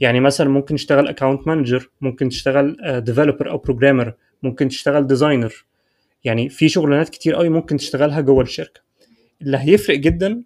يعني 0.00 0.20
مثلا 0.20 0.48
ممكن 0.50 0.74
تشتغل 0.74 1.08
account 1.08 1.48
manager 1.48 1.90
ممكن 2.00 2.28
تشتغل 2.28 2.76
developer 3.04 3.50
أو 3.50 3.58
programmer 3.58 4.14
ممكن 4.42 4.68
تشتغل 4.68 5.06
designer 5.06 5.64
يعني 6.24 6.48
في 6.48 6.68
شغلانات 6.68 7.08
كتير 7.08 7.34
قوي 7.34 7.48
ممكن 7.48 7.76
تشتغلها 7.76 8.20
جوه 8.20 8.42
الشركة. 8.42 8.80
اللي 9.42 9.58
هيفرق 9.58 9.98
جدا 9.98 10.42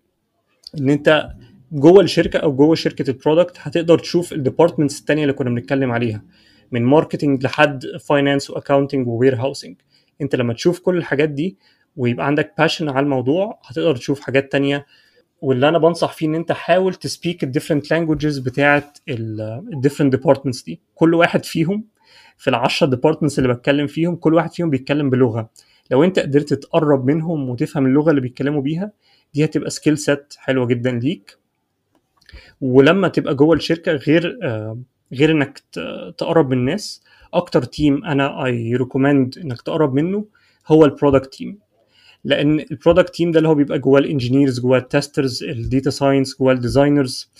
إن 0.79 0.91
أنت 0.91 1.29
جوه 1.73 2.01
الشركة 2.01 2.39
أو 2.39 2.53
جوه 2.57 2.75
شركة 2.75 3.11
ال 3.11 3.17
product 3.17 3.57
هتقدر 3.59 3.99
تشوف 3.99 4.33
ال 4.33 4.38
departments 4.38 5.01
التانية 5.01 5.23
اللي 5.23 5.33
كنا 5.33 5.51
بنتكلم 5.51 5.93
عليها. 5.93 6.25
من 6.73 6.83
marketing 6.83 7.45
لحد 7.45 7.85
finance 8.01 8.51
و 8.51 8.56
accounting 8.56 9.04
و 9.04 9.09
warehousing 9.09 9.77
أنت 10.21 10.37
لما 10.37 10.53
تشوف 10.53 10.81
كل 10.81 10.97
الحاجات 10.97 11.29
دي 11.29 11.57
ويبقى 11.97 12.27
عندك 12.27 12.53
passion 12.59 12.89
على 12.89 13.05
الموضوع 13.05 13.61
هتقدر 13.65 13.97
تشوف 13.97 14.21
حاجات 14.21 14.53
تانية. 14.53 14.87
واللي 15.41 15.69
أنا 15.69 15.79
بنصح 15.79 16.13
فيه 16.13 16.27
إن 16.27 16.35
أنت 16.35 16.53
حاول 16.53 16.95
ت 16.95 17.03
speak 17.03 17.45
ال 17.45 17.49
different 17.49 17.91
languages 17.91 18.39
بتاعت 18.39 18.99
ال 19.09 19.20
different 19.20 20.17
departments 20.17 20.63
دي. 20.63 20.81
كل 20.95 21.15
واحد 21.15 21.45
فيهم 21.45 21.85
في 22.37 22.51
العشرة 22.51 22.87
departments 22.87 23.39
اللي 23.39 23.55
بتكلم 23.55 23.87
فيهم 23.87 24.17
كل 24.17 24.35
واحد 24.35 24.53
فيهم 24.53 24.71
بيتكلم 24.71 25.11
بلغة. 25.11 25.51
لو 25.91 26.05
أنت 26.05 26.19
قدرت 26.19 26.55
تقرب 26.55 27.07
منهم 27.07 27.49
وتفهم 27.49 27.87
اللغة 27.87 28.11
اللي 28.11 28.21
بيتكلموا 28.21 28.63
بيها 28.63 28.93
دي 29.35 29.45
هتبقى 29.45 29.71
skill 29.71 29.99
set 29.99 30.35
حلوة 30.39 30.67
جدا 30.67 30.91
ليك. 30.91 31.39
ولما 32.61 33.09
تبقى 33.09 33.35
جوه 33.35 33.57
الشركة 33.57 33.93
غير 33.93 34.39
آه 34.43 34.79
غير 35.13 35.31
إنك 35.31 35.59
تقرب 36.19 36.51
من 36.51 36.59
الناس 36.59 37.05
أكتر 37.35 37.63
team 37.63 38.05
أنا 38.05 38.45
I 38.47 38.77
recommend 38.77 39.39
إنك 39.39 39.63
تقرب 39.63 39.95
منه 39.95 40.25
هو 40.67 40.85
ال 40.85 40.91
product 40.91 41.35
team 41.35 41.59
لأن 42.27 42.61
ال 42.71 42.76
product 42.76 43.15
team 43.15 43.31
ده 43.31 43.39
اللي 43.39 43.49
هو 43.49 43.55
بيبقى 43.55 43.79
جواه 43.79 44.01
ال 44.01 44.07
engineers 44.07 44.61
جواه 44.61 44.79
ال 44.79 44.87
testers 44.87 45.45
ال 45.45 45.54
data 45.54 45.91
science 45.91 46.39
جواه 46.39 46.53
ال 46.53 46.61
designers 46.61 47.31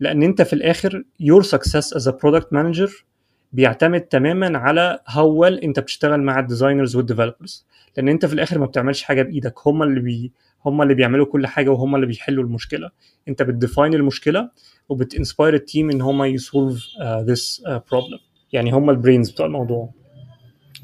لأن 0.00 0.22
أنت 0.22 0.42
في 0.42 0.52
الآخر 0.52 1.04
your 1.20 1.42
success 1.42 1.94
as 1.94 2.08
product 2.08 2.52
manager 2.52 3.04
بيعتمد 3.52 4.00
تماما 4.00 4.58
على 4.58 4.98
well 5.18 5.54
أنت 5.58 5.80
بتشتغل 5.80 6.22
مع 6.22 6.38
ال 6.40 6.46
designers 6.46 6.96
وال 6.96 7.08
developers 7.08 7.66
لأن 7.96 8.08
أنت 8.08 8.26
في 8.26 8.32
الآخر 8.32 8.58
ما 8.58 8.66
بتعملش 8.66 9.02
حاجة 9.02 9.22
بإيدك. 9.22 9.54
هم 9.66 9.82
اللي 9.82 10.00
بي 10.00 10.32
هم 10.64 10.82
اللي 10.82 10.94
بيعملوا 10.94 11.26
كل 11.26 11.46
حاجة 11.46 11.70
وهم 11.70 11.94
اللي 11.94 12.06
بيحلوا 12.06 12.44
المشكلة. 12.44 12.90
أنت 13.28 13.42
بت 13.42 13.55
define 13.55 13.94
المشكلة 13.94 14.50
وبت 14.88 15.08
inspire 15.08 15.54
ال 15.54 15.61
team 15.61 15.90
إن 15.90 16.00
هم 16.00 16.24
ي 16.24 16.34
solve 16.34 16.84
this 17.26 17.62
problem 17.92 18.18
يعني 18.52 18.70
هم 18.70 18.90
ال 18.90 18.96
brains 18.96 19.30
بتوع 19.30 19.46
الموضوع. 19.46 19.90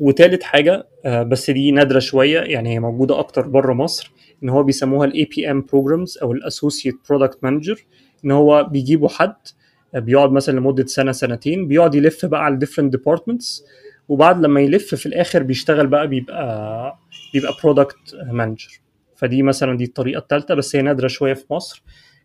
وتالت 0.02 0.42
حاجة 0.42 0.87
uh, 1.04 1.09
بس 1.09 1.50
دي 1.50 1.71
نادرة 1.71 1.99
شوية 1.99 2.40
يعني 2.40 2.75
هي 2.75 2.80
موجودة 2.80 3.18
أكتر 3.18 3.49
بره 3.49 3.73
مصر 3.73 4.12
إن 4.42 4.49
هو 4.49 4.62
بيسموها 4.62 5.06
ال 5.07 5.25
APM 5.25 5.61
programs 5.73 6.19
أو 6.23 6.32
ال 6.33 6.39
associate 6.39 6.95
product 7.09 7.38
manager 7.45 7.85
إن 8.25 8.30
هو 8.30 8.64
بيجيبوا 8.64 9.09
حد 9.09 9.35
بيقعد 9.94 10.32
مثلا 10.32 10.59
لمدة 10.59 10.87
سنة 10.87 11.12
سنتين 11.12 11.68
بيقعد 11.68 11.94
يلف 11.94 12.26
بقى 12.26 12.44
على 12.44 12.54
ال 12.54 12.58
different 12.58 12.92
departments 12.97 13.64
وبعد 14.09 14.42
لما 14.42 14.61
يلف 14.61 14.94
في 14.94 15.06
الآخر 15.06 15.42
بيشتغل 15.42 15.87
بقى 15.87 16.09
بيبقى 16.09 16.99
بيبقى 17.35 17.52
product 17.62 18.14
manager 18.33 18.81
فدي 19.16 19.42
مثلا 19.42 19.76
دي 19.76 19.85
الطريقة 19.85 20.18
الثالثه 20.18 20.54
بس 20.54 20.76
هي 20.76 20.82
نادرة 20.82 21.09
شوية 21.09 21.35
في 21.35 21.44
مصر. 21.50 21.82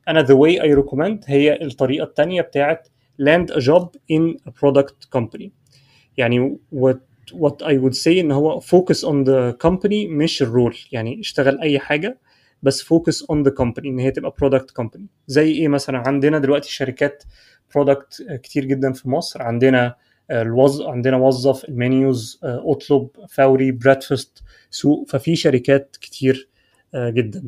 أنا 0.07 0.25
the 0.25 0.29
way 0.29 0.61
I 0.61 0.81
recommend 0.83 1.17
هي 1.29 1.61
الطريقة 1.61 2.03
الثانية 2.03 2.41
بتاعت 2.41 2.87
land 3.21 3.53
a 3.53 3.59
job 3.59 3.87
in 4.11 4.35
a 4.49 4.51
product 4.51 5.19
company. 5.19 5.49
يعني 6.17 6.57
what 6.75 6.97
what 7.33 7.65
I 7.65 7.73
would 7.83 7.95
say 7.95 8.07
إن 8.07 8.31
هو 8.31 8.59
focus 8.59 8.97
on 9.03 9.25
the 9.25 9.53
company 9.67 10.09
مش 10.09 10.41
ال 10.41 10.49
role 10.49 10.77
يعني 10.91 11.19
اشتغل 11.19 11.59
أي 11.59 11.79
حاجة 11.79 12.19
بس 12.63 12.83
focus 12.83 13.25
on 13.31 13.43
the 13.43 13.51
company 13.51 13.85
إن 13.85 13.99
هي 13.99 14.11
تبقى 14.11 14.35
product 14.43 14.83
company. 14.83 15.01
زي 15.27 15.51
إيه 15.51 15.67
مثلا؟ 15.67 15.97
عندنا 15.97 16.39
دلوقتي 16.39 16.71
شركات 16.71 17.23
product 17.77 18.33
كتير 18.33 18.65
جدا 18.65 18.93
في 18.93 19.09
مصر. 19.09 19.41
عندنا 19.41 19.95
ال 20.31 20.81
عندنا 20.81 21.17
وظف 21.17 21.65
Elmenus 21.65 22.39
اطلب 22.43 23.09
فوري 23.29 23.71
Breadfast 23.71 24.43
سوق. 24.69 25.09
ففي 25.09 25.35
شركات 25.35 25.97
كتير 26.01 26.49
جدا. 26.95 27.43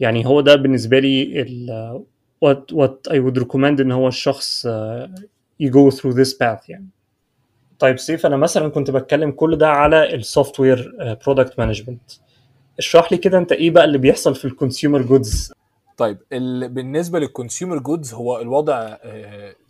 يعني 0.00 0.26
هو 0.26 0.40
ده 0.40 0.56
بالنسبة 0.56 0.98
لي 0.98 1.42
ال 1.42 2.04
what 2.44 2.74
what 2.74 3.12
I 3.12 3.16
would 3.16 3.42
recommend 3.42 3.80
إن 3.80 3.92
هو 3.92 4.08
الشخص 4.08 4.66
you 5.62 5.70
go 5.70 5.90
through 5.90 6.14
this 6.14 6.32
path 6.32 6.68
يعني. 6.68 6.88
طيب 7.78 7.98
سيف 7.98 8.26
أنا 8.26 8.36
مثلا 8.36 8.68
كنت 8.68 8.90
بتكلم 8.90 9.30
كل 9.30 9.56
ده 9.58 9.68
على 9.68 10.14
ال 10.14 10.60
software 10.60 10.96
product 11.26 11.58
management 11.58 12.00
اشرح 12.78 13.12
لي 13.12 13.18
كده 13.18 13.38
أنت 13.38 13.52
إيه 13.52 13.70
بقى 13.70 13.84
اللي 13.84 13.98
بيحصل 13.98 14.34
في 14.34 14.44
ال 14.44 14.50
consumer 14.50 15.02
goods 15.02 15.52
طيب 15.96 16.18
ال... 16.32 16.68
بالنسبة 16.68 17.18
لل 17.18 17.30
consumer 17.30 17.78
goods 17.78 18.14
هو 18.14 18.40
الوضع 18.40 18.96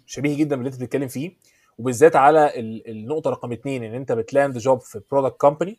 شبيه 0.07 0.37
جدا 0.37 0.57
باللي 0.57 0.69
أنت 0.71 0.81
بتتكلم 0.83 1.09
فيه 1.09 1.33
وبالذات 1.79 2.17
على 2.17 2.61
ال... 2.61 2.91
النقطة 2.91 3.31
رقم 3.31 3.53
اتنين 3.53 3.85
إن 3.85 3.95
أنت 3.95 4.13
بت 4.13 4.28
land 4.28 4.59
job 4.59 4.81
في 4.81 5.01
product 5.11 5.37
company 5.41 5.79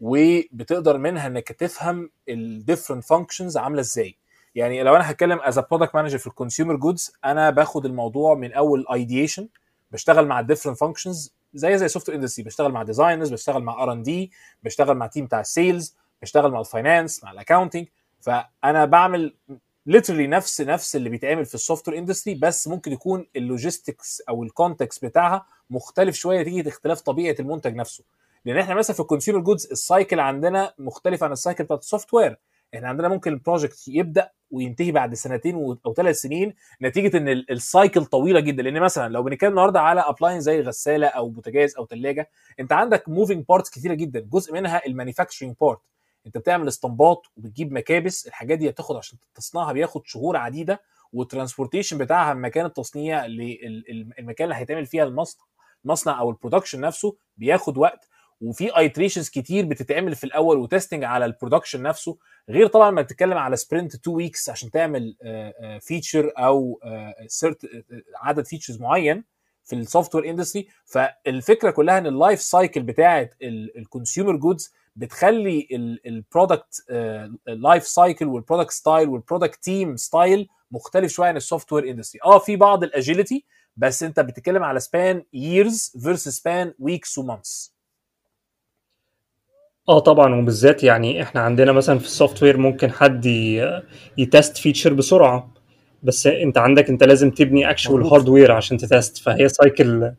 وبتقدر 0.00 0.98
منها 0.98 1.26
إنك 1.26 1.48
تفهم 1.52 2.10
ال 2.28 2.36
different 2.36 3.04
functions 3.04 3.56
عاملة 3.56 3.80
إزاي. 3.80 4.16
يعني 4.54 4.82
لو 4.82 4.96
أنا 4.96 5.10
هتكلم 5.10 5.38
as 5.42 5.58
product 5.58 5.94
manager 5.94 6.18
في 6.18 6.26
ال 6.26 6.32
consumer 6.32 6.76
goods 6.76 7.12
أنا 7.24 7.50
باخد 7.50 7.86
الموضوع 7.86 8.34
من 8.34 8.52
أول 8.52 8.84
ideation 8.92 9.48
بشتغل 9.92 10.26
مع 10.26 10.40
ال 10.40 10.44
different 10.44 10.78
functions 10.78 11.34
زي 11.54 11.78
زي 11.78 11.88
software 11.88 12.18
industry 12.18 12.44
بشتغل 12.44 12.72
مع 12.72 12.82
designers 12.82 13.32
بشتغل 13.32 13.62
مع 13.62 13.82
R&D 13.82 14.32
بشتغل 14.62 14.96
مع 14.96 15.06
team 15.06 15.24
بتاع 15.26 15.40
ال 15.40 15.49
sales 15.49 15.96
بشتغل 16.22 16.50
مع 16.50 16.60
ال 16.60 16.68
finance 16.68 17.24
مع 17.24 17.32
ال 17.32 17.37
accounting 17.37 17.86
فأنا 18.20 18.84
بعمل 18.84 19.34
literally 19.86 20.26
نفس 20.26 20.60
نفس 20.60 20.96
اللي 20.96 21.08
بيتعمل 21.08 21.44
في 21.44 21.54
ال 21.54 21.88
software 21.88 21.98
industry 21.98 22.34
بس 22.34 22.68
ممكن 22.68 22.92
يكون 22.92 23.26
ال 23.36 23.45
logistics 23.45 24.22
أو 24.28 24.42
ال 24.42 24.50
context 24.50 25.04
بتاعها 25.04 25.46
مختلف 25.70 26.16
شوية 26.16 26.40
نتيجة 26.42 26.68
اختلاف 26.68 27.00
طبيعة 27.00 27.36
المنتج 27.40 27.74
نفسه. 27.74 28.04
لأن 28.44 28.58
إحنا 28.58 28.74
مثلا 28.74 28.94
في 28.94 29.00
ال 29.00 29.04
consumer 29.04 29.40
goods 29.40 29.66
ال 29.66 29.75
cycle 29.75 30.20
عندنا 30.20 30.74
مختلف 30.78 31.24
عن 31.24 31.32
ال 31.32 31.37
cycle 31.37 31.64
بتاعت 31.64 31.80
ال 31.80 32.14
software 32.14 32.38
إحنا 32.74 32.88
عندنا 32.88 33.08
ممكن 33.08 33.32
ال 33.32 33.39
project 33.39 33.88
يبدأ 33.88 34.30
وينتهي 34.50 34.92
بعد 34.92 35.14
سنتين 35.14 35.54
أو 35.86 35.94
ثلاث 35.96 36.16
سنين 36.20 36.54
نتيجة 36.82 37.16
إن 37.16 37.28
ال 37.28 37.41
cycle 37.41 38.04
طويلة 38.04 38.40
جدا. 38.40 38.62
لأن 38.62 38.80
مثلا 38.80 39.12
لو 39.12 39.22
بنتكلم 39.22 39.50
النهارده 39.50 39.80
على 39.80 40.00
appliance 40.00 40.40
زي 40.40 40.60
غسالة 40.60 41.06
أو 41.06 41.28
بوتاجاز 41.28 41.76
أو 41.76 41.86
ثلاجه 41.86 42.30
أنت 42.60 42.72
عندك 42.72 43.08
moving 43.08 43.44
parts 43.48 43.70
كتيرة 43.70 43.94
جدا. 43.94 44.20
جزء 44.20 44.52
منها 44.52 44.86
ال 44.86 44.91
manufacturing 44.91 45.54
part 45.60 45.78
أنت 46.26 46.38
بتعمل 46.38 46.68
اسطمبات 46.68 47.22
وبتجيب 47.36 47.72
مكابس 47.72 48.26
الحاجات 48.26 48.58
دي 48.58 48.68
هتاخد 48.70 48.96
عشان 48.96 49.18
تصنيعها 49.34 49.72
بياخد 49.72 50.06
شهور 50.06 50.36
عديدة 50.36 50.80
وال 51.12 51.23
transportation 51.23 51.98
بتاعها 51.98 52.34
من 52.34 52.40
مكان 52.40 52.66
التصنيع 52.66 53.26
للمكان 53.26 54.44
اللي 54.44 54.54
هيتعمل 54.54 54.86
فيها 54.86 55.04
المصنع 55.04 55.44
المصنع 55.84 56.20
أو 56.20 56.30
ال 56.30 56.35
production 56.35 56.80
نفسه 56.80 57.16
بياخد 57.36 57.78
وقت. 57.78 58.08
وفي 58.40 58.76
iterations 58.78 59.28
كتير 59.28 59.64
بتتعمل 59.66 60.14
في 60.14 60.24
الأول 60.24 60.58
و 60.58 60.64
testing 60.64 61.04
على 61.04 61.24
ال 61.24 61.29
production 61.29 61.82
نفسه. 61.82 62.18
غير 62.48 62.66
طبعا 62.66 62.90
ما 62.90 63.02
بتتكلم 63.02 63.38
على 63.38 63.56
sprint 63.56 63.94
2 63.94 64.16
weeks 64.16 64.50
عشان 64.50 64.70
تعمل 64.70 65.16
feature 65.80 66.32
أو 66.38 66.80
عدد 68.16 68.46
features 68.46 68.80
معين 68.80 69.24
في 69.64 69.74
ال 69.76 70.14
software 70.14 70.30
industry 70.30 70.68
فالفكرة 70.84 71.70
كلها 71.70 71.98
إن 71.98 72.06
ال 72.06 72.13
life 72.13 72.40
cycle 72.42 72.82
بتاعه 72.82 73.30
ال 73.42 73.52
consumer 73.52 74.36
goods 74.36 74.72
بتخلي 74.96 75.68
ال 76.06 76.16
product 76.16 76.84
life 77.46 77.86
cycle 77.86 78.26
وال 78.26 78.36
product 78.36 78.70
style 78.70 79.08
وال 79.08 79.20
product 79.20 79.62
team 79.64 79.96
style 79.96 80.48
مختلف 80.70 81.12
شوية 81.12 81.28
عن 81.28 81.36
ال 81.36 81.72
software 81.72 81.90
industry 81.90 82.20
آه 82.24 82.38
في 82.38 82.56
بعض 82.56 82.84
ال 82.84 82.92
agility 82.92 83.44
بس 83.76 84.02
أنت 84.02 84.20
بتتكلم 84.20 84.62
على 84.62 84.80
span 84.80 85.24
years 85.32 85.92
versus 86.02 86.28
span 86.28 86.74
weeks 86.78 87.18
و 87.18 87.26
months 87.26 87.71
آه 89.88 89.98
طبعا 89.98 90.34
وبالذات 90.34 90.84
يعني 90.84 91.22
إحنا 91.22 91.40
عندنا 91.40 91.72
مثلا 91.72 91.98
في 91.98 92.04
ال 92.04 92.42
software 92.42 92.56
ممكن 92.56 92.90
حد 92.90 93.26
ي 94.18 94.26
test 94.26 94.56
feature 94.56 94.92
بسرعة 94.92 95.52
بس 96.02 96.26
أنت 96.26 96.58
عندك 96.58 96.88
أنت 96.90 97.04
لازم 97.04 97.30
تبني 97.30 97.70
actual 97.70 98.02
hardware 98.06 98.52
عشان 98.52 98.76
ت 98.76 98.84
test 98.84 99.18
فهي 99.18 99.48
cycle 99.48 100.12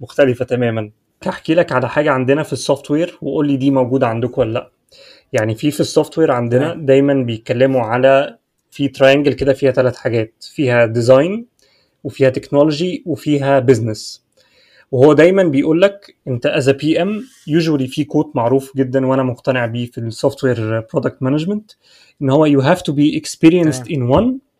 مختلفة 0.00 0.44
تماما. 0.44 0.90
هحكي 1.26 1.54
لك 1.54 1.72
على 1.72 1.88
حاجة 1.88 2.10
عندنا 2.10 2.42
في 2.42 2.52
ال 2.52 2.90
software 2.90 3.18
وقول 3.22 3.46
لي 3.46 3.56
دي 3.56 3.70
موجودة 3.70 4.06
عندكم 4.06 4.40
ولا 4.40 4.52
لأ. 4.52 4.70
يعني 5.32 5.54
في 5.54 5.70
في 5.70 5.80
ال 5.80 6.18
software 6.18 6.30
عندنا 6.30 6.74
دايما 6.74 7.14
بيتكلموا 7.14 7.80
على 7.82 8.38
في 8.70 8.88
triangle 8.88 9.32
كده 9.32 9.52
فيها 9.52 9.70
ثلاث 9.72 9.96
حاجات 9.96 10.34
فيها 10.54 10.86
design 10.86 11.46
وفيها 12.04 12.30
technology 12.30 13.02
وفيها 13.06 13.58
business 13.58 14.24
وهو 14.92 15.12
دايما 15.12 15.42
بيقول 15.42 15.82
لك 15.82 16.16
انت 16.28 16.46
as 16.46 16.70
PM 16.70 17.22
usually 17.46 17.86
في 17.86 18.04
quote 18.04 18.36
معروف 18.36 18.76
جدا 18.76 19.06
وأنا 19.06 19.22
مقتنع 19.22 19.66
بيه 19.66 19.86
في 19.86 19.98
ال 19.98 20.44
software 20.44 20.80
product 20.80 21.22
management 21.22 21.70
إن 22.22 22.30
هو 22.30 22.46
you 22.46 22.60
have 22.60 22.82
to 22.82 22.92
be 22.92 23.16
experienced 23.18 23.92
in 23.92 24.14
one 24.14 24.50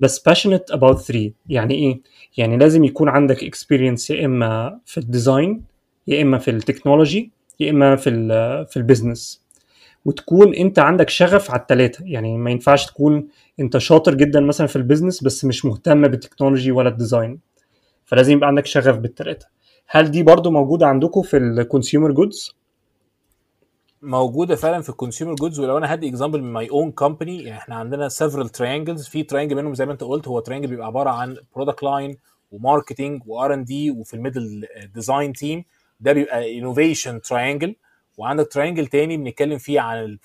بس 0.00 0.28
passionate 0.28 0.74
about 0.76 0.96
three. 0.98 1.30
يعني 1.48 1.74
إيه؟ 1.74 2.00
يعني 2.36 2.56
لازم 2.56 2.84
يكون 2.84 3.08
عندك 3.08 3.44
experience 3.44 4.10
يا 4.10 4.24
إما 4.26 4.80
في 4.86 4.98
ال 4.98 5.07
design 5.07 5.64
يا 6.06 6.22
إما 6.22 6.38
في 6.38 6.50
ال 6.50 6.57
technology 6.57 7.30
يا 7.60 7.70
إما 7.70 7.96
في 7.96 8.10
ال 8.10 8.66
في 8.66 8.76
ال 8.76 8.84
business 8.84 9.44
وتكون 10.04 10.54
أنت 10.54 10.78
عندك 10.78 11.08
شغف 11.10 11.50
على 11.50 11.60
الثلاثه 11.60 12.04
يعني 12.04 12.38
ما 12.38 12.50
ينفعش 12.50 12.86
تكون 12.86 13.28
أنت 13.60 13.78
شاطر 13.78 14.14
جدا 14.14 14.40
مثلا 14.40 14.66
في 14.66 14.76
ال 14.76 14.81
business 14.81 15.24
بس 15.24 15.44
مش 15.44 15.64
مهتم 15.64 16.08
بال 16.08 16.19
technology 16.19 16.72
ولا 16.72 16.88
ال 16.88 16.95
design 16.95 17.38
فلازم 18.04 18.32
يبقى 18.32 18.48
عندك 18.48 18.66
شغف 18.66 18.96
بالثلاثه 18.96 19.46
هل 19.86 20.10
دي 20.10 20.22
برضو 20.22 20.50
موجودة 20.50 20.86
عندكم 20.86 21.22
في 21.22 21.36
ال 21.36 21.44
consumer 21.44 22.12
goods 22.12 22.54
موجودة 24.02 24.56
فعلا 24.56 24.82
في 24.82 24.88
ال 24.88 24.93
consumer 24.93 25.34
goods 25.34 25.60
ولو 25.60 25.78
أنا 25.78 25.94
هدي 25.94 26.08
example 26.08 26.42
من 26.42 26.52
my 26.52 26.70
own 26.70 26.92
company 26.92 27.42
يعني 27.42 27.58
إحنا 27.58 27.74
عندنا 27.74 28.08
several 28.08 28.48
triangles 28.48 29.08
في 29.08 29.22
triangle 29.22 29.56
منهم 29.56 29.74
زي 29.74 29.86
ما 29.86 29.92
أنت 29.92 30.04
قلت 30.04 30.28
هو 30.28 30.40
triangle 30.40 30.68
بيبقى 30.68 30.86
عبارة 30.86 31.10
عن 31.10 31.36
product 31.56 31.82
line 31.82 32.16
و 32.52 33.22
marketing 33.26 33.54
و 33.54 33.64
R&D 33.64 33.90
وفي 33.90 34.14
ال 34.14 34.21
middle 34.21 34.66
design 34.94 35.32
team 35.32 35.64
ده 36.00 36.12
بيبقى 36.12 36.58
innovation 36.58 37.20
triangle 37.20 37.76
وعندك 38.18 38.48
triangle 38.52 38.86
تاني 38.86 39.16
بنتكلم 39.16 39.58
فيه 39.58 39.80
عن 39.80 40.18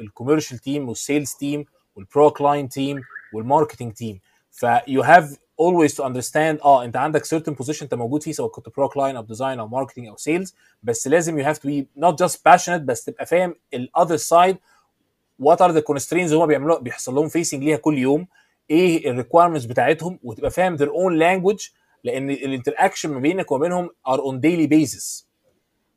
الكوميرشال 0.00 0.58
تيم 0.58 0.88
والسيلز 0.88 1.32
تيم 1.34 1.64
والبرو 1.96 2.30
كلاين 2.30 2.68
تيم 2.68 3.00
والماركتنج 3.34 3.92
تيم 3.92 4.20
فيو 4.52 5.02
هاف 5.02 5.38
always 5.62 5.92
to 5.94 6.04
understand 6.04 6.64
آه 6.64 6.84
أنت 6.84 6.96
عندك 6.96 7.24
certain 7.26 7.52
position 7.64 7.82
أنت 7.82 7.94
موجود 7.94 8.22
فيه 8.22 8.32
سواء 8.32 8.50
كنت 8.50 8.68
product 8.76 8.88
line 8.88 9.16
أو 9.16 9.22
design 9.22 9.58
أو 9.58 9.68
marketing 9.68 10.06
أو 10.06 10.16
sales 10.16 10.54
بس 10.82 11.08
لازم 11.08 11.42
you 11.42 11.46
have 11.46 11.58
to 11.58 11.62
be 11.62 12.02
not 12.04 12.14
just 12.26 12.34
passionate 12.36 12.80
بس 12.80 13.04
تبقى 13.04 13.26
فاهم 13.26 13.54
ال 13.74 13.90
other 13.98 14.18
side 14.18 14.56
what 15.42 15.56
are 15.56 15.72
the 15.72 15.82
constraints 15.92 16.32
هم 16.32 16.46
بيعملوا 16.46 16.78
بيحصل 16.78 17.14
لهم 17.14 17.28
facing 17.28 17.64
ليها 17.64 17.76
كل 17.76 17.98
يوم 17.98 18.26
إيه 18.70 19.10
ال 19.10 19.14
requirements 19.14 19.64
بتاعتهم 19.64 20.18
وتبقى 20.22 20.50
فاهم 20.50 20.76
their 20.78 20.88
own 20.90 21.12
language 21.22 21.70
لأن 22.04 22.30
ال 22.30 22.37
interaction 22.37 23.10
ما 23.10 23.20
بينك 23.20 23.52
وما 23.52 23.60
بينهم 23.62 23.90
are 24.08 24.18
on 24.20 24.34
daily 24.40 24.68
basis. 24.70 25.24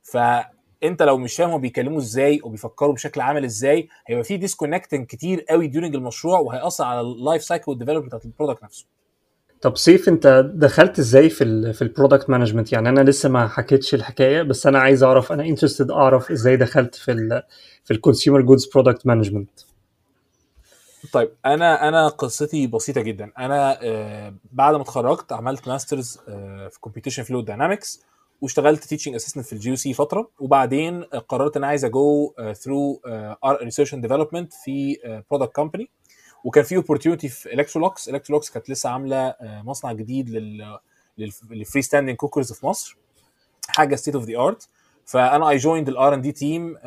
فأنت 0.03 1.01
لو 1.01 1.17
مش 1.17 1.35
فاهم 1.35 1.49
هم 1.49 1.61
بيتكلموا 1.61 1.97
إزاي 1.97 2.39
وبيفكروا 2.43 2.93
بشكل 2.93 3.21
عامل 3.21 3.43
إزاي 3.45 3.89
هيبقى 4.07 4.23
في 4.23 4.37
disconnecting 4.37 5.05
كتير 5.05 5.41
قوي 5.41 5.71
during 5.71 5.77
المشروع 5.95 6.39
وهيأثر 6.39 6.83
على 6.83 7.01
ال 7.01 7.10
life 7.10 7.43
cycle 7.43 7.71
وال 7.71 7.76
development 7.76 8.05
بتاعت 8.07 8.25
ال 8.25 8.30
product 8.30 8.63
نفسه. 8.63 8.85
طب 9.61 9.77
سيف 9.77 10.09
انت 10.09 10.51
دخلت 10.53 10.99
إزاي 10.99 11.29
في 11.29 11.43
ال 11.43 11.73
في 11.73 11.81
ال 11.81 11.87
product 11.87 12.29
management 12.29 12.73
يعني 12.73 12.89
أنا 12.89 13.01
لسه 13.01 13.29
ما 13.29 13.47
حكيتش 13.47 13.93
الحكاية 13.93 14.41
بس 14.41 14.67
أنا 14.67 14.79
عايز 14.79 15.03
أعرف 15.03 15.31
أنا 15.31 15.45
interested 15.45 15.91
أعرف 15.91 16.31
إزاي 16.31 16.57
دخلت 16.57 16.95
في 16.95 17.11
ال 17.11 17.43
في 17.83 17.91
ال 17.91 17.97
consumer 17.97 18.41
goods 18.41 18.65
product 18.65 19.07
management 19.07 19.49
طيب 21.13 21.31
أنا 21.45 21.87
أنا 21.87 22.07
قصتي 22.07 22.67
بسيطة 22.67 23.01
جدا. 23.01 23.31
أنا 23.39 23.79
آه 23.83 24.33
بعد 24.51 24.75
ما 24.75 24.81
اتخرجت 24.81 25.31
عملت 25.31 25.67
masters 25.67 26.19
آه 26.27 26.67
في 26.67 26.79
computational 26.79 27.23
fluid 27.23 27.45
dynamics 27.45 28.01
واشتغلت 28.41 28.83
teaching 28.83 29.15
assistant 29.15 29.45
في 29.45 29.53
ال 29.53 29.75
GUC 29.75 29.93
فترة. 29.93 30.29
وبعدين 30.39 31.03
قررت 31.03 31.57
إن 31.57 31.63
عايز 31.63 31.85
أ 31.85 32.01
go 32.01 32.33
through 32.53 33.01
research 33.45 33.93
and 33.93 34.01
development 34.01 34.53
في 34.53 34.97
product 35.31 35.55
company 35.55 35.89
وكان 36.43 36.63
في 36.63 36.75
opportunity 36.75 37.27
في 37.29 37.53
Electrolux 37.53 38.09
Electrolux 38.09 38.49
كانت 38.49 38.69
لسه 38.69 38.89
عاملة 38.89 39.35
مصنع 39.41 39.91
جديد 39.91 40.29
لل 40.29 40.77
لل 41.49 41.60
free 41.60 41.81
standing 41.81 42.15
cookers 42.15 42.53
في 42.53 42.65
مصر. 42.65 42.97
حاجة 43.67 43.95
state 43.95 44.15
of 44.15 44.23
the 44.23 44.37
art 44.39 44.69
فأنا 45.05 45.49
I 45.49 45.57
joined 45.57 45.89
ال 45.89 46.13
R&D 46.13 46.31
team 46.31 46.77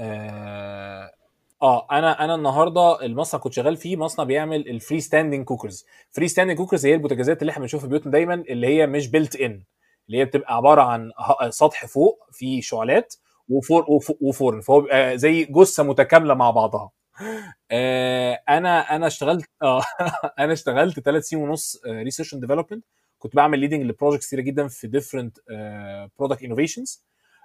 آه 1.63 1.87
أنا 1.93 2.25
أنا 2.25 2.35
النهارده 2.35 3.05
المصنع 3.05 3.41
كنت 3.41 3.53
شغال 3.53 3.77
فيه 3.77 3.97
مصنع 3.97 4.25
بيعمل 4.25 4.69
ال 4.69 4.75
free 4.75 5.01
standing 5.01 5.45
cookers 5.45 5.87
free 6.11 6.29
standing 6.29 6.57
cookers 6.57 6.87
هي 6.87 6.95
البوتاجازات 6.95 7.43
اللي 7.43 7.51
إحنا 7.51 7.61
بنشوفها 7.63 7.83
في 7.87 7.91
بيوتنا 7.91 8.13
دايما 8.13 8.35
اللي 8.35 8.67
هي 8.67 8.87
مش 8.87 9.09
built 9.09 9.37
in 9.37 9.63
اللي 10.07 10.19
هي 10.19 10.25
بتبقى 10.25 10.57
عبارة 10.57 10.83
عن 10.83 11.11
سطح 11.51 11.87
فوق 11.87 12.27
فيه 12.33 12.61
شعلات 12.61 13.15
وفور 13.49 13.85
وف- 13.91 14.17
وفرن 14.21 14.61
فهو 14.61 14.81
بيبقى 14.81 15.19
زي 15.19 15.45
جثة 15.45 15.83
متكاملة 15.83 16.35
مع 16.35 16.51
بعضها. 16.51 16.83
آه 16.83 17.04
أنا 18.49 18.97
أنا 18.97 19.07
اشتغلت 19.07 19.45
آه 19.63 19.83
أنا 20.39 20.53
اشتغلت 20.53 21.01
ثلاث 21.01 21.25
سنين 21.29 21.43
ونص 21.43 21.81
research 21.87 22.35
and 22.35 22.41
development 22.43 22.85
كنت 23.19 23.37
بعمل 23.37 23.59
leading 23.59 23.83
ل 23.83 23.88
projects 23.88 24.27
كتيرة 24.27 24.41
جدا 24.41 24.69
في 24.69 24.87
different 24.87 25.39
product 26.19 26.43
innovations 26.43 27.05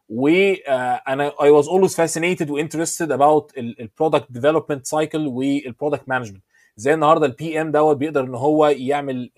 وأنا 0.09 1.29
I 1.29 1.61
was 1.61 1.65
always 1.67 1.95
fascinated 1.95 2.49
و 2.49 2.61
interested 2.61 3.11
about 3.11 3.57
ال 3.57 3.67
product 3.67 4.31
development 4.31 4.85
cycle 4.85 5.27
وال 5.27 5.46
product 5.46 6.09
management 6.09 6.43
زي 6.77 6.93
النهارده 6.93 7.25
ال 7.25 7.61
PM 7.61 7.71
دوت 7.71 7.97
بيقدر 7.97 8.23
إن 8.23 8.35
هو 8.35 8.67
يعمل 8.67 9.31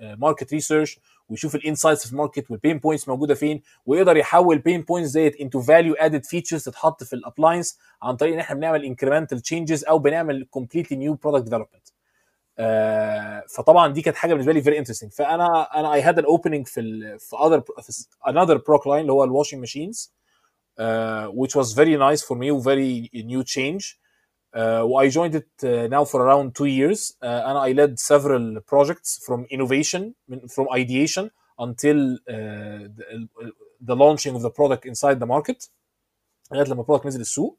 market 0.00 0.52
research 0.52 1.00
ويشوف 1.28 1.54
ال 1.54 1.60
insights 1.60 2.06
في 2.06 2.12
ال 2.12 2.17
market 2.17 2.50
وال 2.50 2.59
pain 2.59 2.78
points 2.78 3.08
موجودة 3.08 3.34
فين 3.34 3.62
ويقدر 3.86 4.16
يحول 4.16 4.58
pain 4.58 4.82
points 4.82 5.10
دي 5.10 5.40
into 5.40 5.60
value 5.60 5.94
add 5.94 6.24
features 6.24 6.64
تتحط 6.64 7.04
في 7.04 7.12
ال 7.12 7.19
appliance 7.19 7.78
عن 8.02 8.16
طريق 8.16 8.32
إن 8.34 8.38
إحنا 8.40 8.56
بنعمل 8.56 8.84
incremental 8.84 9.40
changes 9.40 9.84
أو 9.84 9.98
بنعمل 9.98 10.46
completely 10.50 10.98
new 10.98 11.14
product 11.14 11.44
development 11.44 11.88
فطبعا 13.48 13.92
دي 13.92 14.02
كانت 14.02 14.16
حاجة 14.16 14.32
بالنسبة 14.32 14.52
لي 14.52 14.62
فيري 14.62 14.78
انترستنج 14.78 15.12
فأنا 15.12 15.62
أنا 15.80 15.94
اي 15.94 16.02
هاد 16.02 16.18
ان 16.18 16.24
اوبننج 16.24 16.66
في 16.66 16.80
في 17.18 17.62
في 17.82 17.92
another 18.30 18.58
product 18.58 18.86
line 18.86 18.92
اللي 18.92 19.12
هو 19.12 19.24
الواشنج 19.24 19.60
ماشينز 19.60 20.12
which 21.40 21.54
was 21.60 21.72
very 21.74 21.96
nice 21.96 22.22
for 22.28 22.36
me 22.36 22.48
very 22.70 23.10
new 23.32 23.42
change. 23.44 23.84
uh, 24.55 24.95
I 24.95 25.07
joined 25.09 25.35
it 25.35 25.49
uh, 25.63 25.87
now 25.87 26.03
for 26.03 26.21
around 26.25 26.55
two 26.55 26.65
years 26.65 27.15
uh, 27.21 27.47
and 27.47 27.57
I 27.57 27.71
led 27.71 27.99
several 27.99 28.59
projects 28.61 29.09
from 29.25 29.45
innovation 29.49 30.15
from 30.55 30.67
ideation 30.73 31.31
until 31.57 31.99
uh, 32.13 32.87
the, 32.97 33.27
the 33.89 33.95
launching 33.95 34.35
of 34.35 34.41
the 34.41 34.49
product 34.49 34.85
inside 34.85 35.19
the 35.19 35.25
market 35.25 35.69
لغايه 36.51 36.67
لما 36.67 36.81
البرودكت 36.81 37.05
نزل 37.05 37.21
السوق 37.21 37.57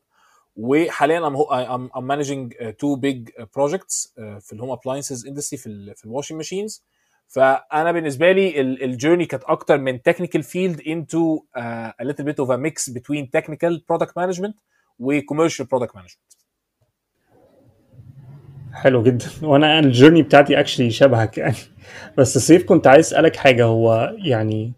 وحاليا 0.57 1.21
I'm, 1.21 1.37
I'm, 1.51 1.91
I'm 1.95 2.07
managing 2.07 2.53
uh, 2.61 2.73
two 2.73 2.97
big 2.97 3.33
uh, 3.39 3.45
projects 3.47 4.09
uh, 4.19 4.39
في 4.41 4.53
الهوم 4.53 4.77
appliances 4.77 5.25
industry 5.27 5.57
في 5.57 5.67
ال 5.67 5.97
في 5.97 6.05
الواشنج 6.05 6.37
ماشينز 6.37 6.85
فانا 7.29 7.93
بالنسبه 7.93 8.33
لي 8.33 8.61
الجيرني 8.61 9.27
كانت 9.27 9.45
اكتر 9.45 9.79
من 9.79 9.99
technical 10.09 10.43
field 10.43 10.81
into 10.81 11.41
uh, 11.57 11.93
a 12.01 12.05
little 12.05 12.25
bit 12.25 12.39
of 12.45 12.51
a 12.51 12.59
mix 12.59 12.89
between 12.89 13.31
technical 13.37 13.79
product 13.91 14.13
management 14.17 14.55
و 14.99 15.21
commercial 15.21 15.65
product 15.65 15.95
management 15.95 16.43
حلو 18.82 19.04
جدا. 19.04 19.26
وأنا 19.50 19.80
ال 19.80 19.85
journey 19.85 20.22
بتاعتي 20.22 20.60
actually 20.60 20.92
شبهك 20.92 21.38
يعني. 21.38 21.56
بس 22.18 22.38
سيف 22.38 22.64
كنت 22.64 22.88
عايز 22.88 23.06
أسألك 23.06 23.36
حاجة. 23.36 23.66
هو 23.66 24.16
يعني 24.18 24.74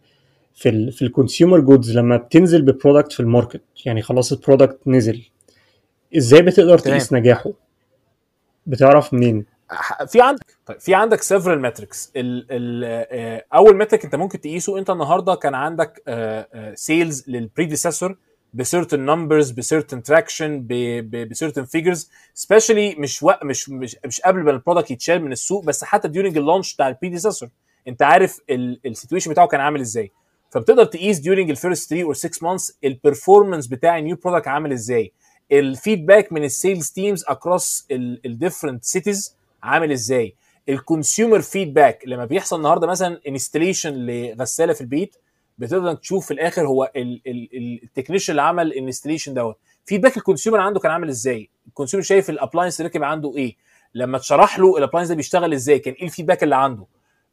في 0.55 0.69
ال 0.69 0.91
في 0.91 1.01
ال 1.01 1.08
consumer 1.08 1.59
goods 1.59 1.97
لما 1.97 2.17
بتنزل 2.17 2.61
ب 2.61 2.68
product 2.68 3.11
في 3.11 3.19
ال 3.19 3.25
market 3.25 3.61
يعني 3.85 4.01
خلاص 4.01 4.31
ال 4.31 4.37
product 4.37 4.79
نزل 4.87 5.21
إزاي 6.17 6.41
بتقدر. 6.41 6.77
تقيس 6.77 7.13
نجاحه؟ 7.13 7.51
بتعرف 8.65 9.13
منين؟ 9.13 9.45
في 10.07 10.21
عندك 10.21 10.57
طيب 10.65 10.79
في 10.79 10.95
عندك 10.95 11.21
several 11.21 11.61
metrics. 11.65 12.09
ال 12.15 12.45
ال 12.51 12.83
آه، 13.11 13.45
أول 13.53 13.77
metric 13.77 14.05
أنت 14.05 14.15
ممكن 14.15 14.41
تقيسه 14.41 14.79
أنت 14.79 14.89
النهارده 14.89 15.35
كان 15.35 15.55
عندك 15.55 16.03
سيلز 16.75 17.29
للبريديسيسور 17.29 18.17
بسيرتن 18.53 18.99
نمبرز 19.05 19.51
بسيرتن 19.51 20.03
تراكشن 20.03 20.65
بسيرتن 21.29 21.65
فيجرز 21.65 22.09
سبيشالي 22.33 22.95
مش 22.95 23.23
وق 23.23 23.45
مش 23.45 23.69
مش 23.69 23.97
مش 24.05 24.21
قبل 24.21 24.43
ما 24.43 24.51
ال 24.51 24.56
product 24.56 24.91
يتشال 24.91 25.23
من 25.25 25.31
السوق 25.31 25.63
بس 25.65 25.83
حتى 25.83 26.07
during 26.07 26.37
ال 26.37 26.42
launch 26.42 26.73
بتاع 26.75 26.87
ال 26.87 26.93
predecessor 26.93 27.49
انت 27.87 28.01
عارف 28.01 28.39
ال 28.49 28.57
situation 28.57 29.31
بتاعه 29.31 29.47
كان 29.47 29.59
عامل 29.61 29.81
إزاي. 29.81 30.11
فبتقدر 30.51 30.85
تقيس 30.85 31.21
during 31.21 31.49
ال 31.49 31.56
first 31.56 31.89
3 31.89 32.03
or 32.03 32.13
6 32.13 32.47
months 32.47 32.77
ال 32.83 32.90
performance 32.90 33.67
بتاع 33.67 33.97
ال 33.97 34.02
new 34.02 34.15
product 34.15 34.47
عامل 34.47 34.71
إزاي. 34.71 35.11
ال 35.51 35.60
feedback 35.60 36.33
من 36.33 36.43
ال 36.43 36.51
sales 36.51 36.89
teams 36.89 37.23
across 37.27 37.87
ال 37.91 38.00
different 38.00 38.83
cities 38.83 39.35
عامل 39.63 39.91
إزاي. 39.91 40.35
ال 40.69 40.77
consumer 40.77 41.41
feedback 41.41 42.03
لما 42.05 42.25
بيحصل 42.25 42.55
النهارده 42.57 42.87
مثلا 42.87 43.19
installation 43.27 43.93
لغسالة 43.93 44.73
في 44.73 44.81
البيت 44.81 45.15
بتقدر 45.59 45.93
تشوف 45.93 46.25
في 46.25 46.33
الآخر 46.33 46.67
هو 46.67 46.91
ال 46.95 47.08
technician 47.08 48.31
اللي 48.31 48.41
عمل 48.41 48.67
ال 48.67 48.72
installation 48.72 49.33
دوت. 49.33 49.57
feedback 49.85 50.17
ال 50.17 50.22
consumer 50.22 50.59
عنده 50.59 50.79
كان 50.79 50.91
عامل 50.91 51.09
إزاي؟ 51.09 51.49
ال 51.67 51.71
consumer 51.71 52.03
شايف 52.03 52.29
ال 52.29 52.34
appliance 52.34 52.81
ركب 52.81 53.03
عنده 53.03 53.33
إيه؟ 53.37 53.55
لما 53.95 54.17
اتشرح 54.17 54.59
له 54.59 54.77
ال 54.77 54.80
appliance 54.80 55.09
ده 55.09 55.15
بيشتغل 55.15 55.53
إزاي؟ 55.53 55.79
كان 55.79 55.93
إيه 55.93 56.03
ال 56.03 56.08
feedback 56.08 56.43
اللي 56.43 56.55
عنده؟ 56.55 56.85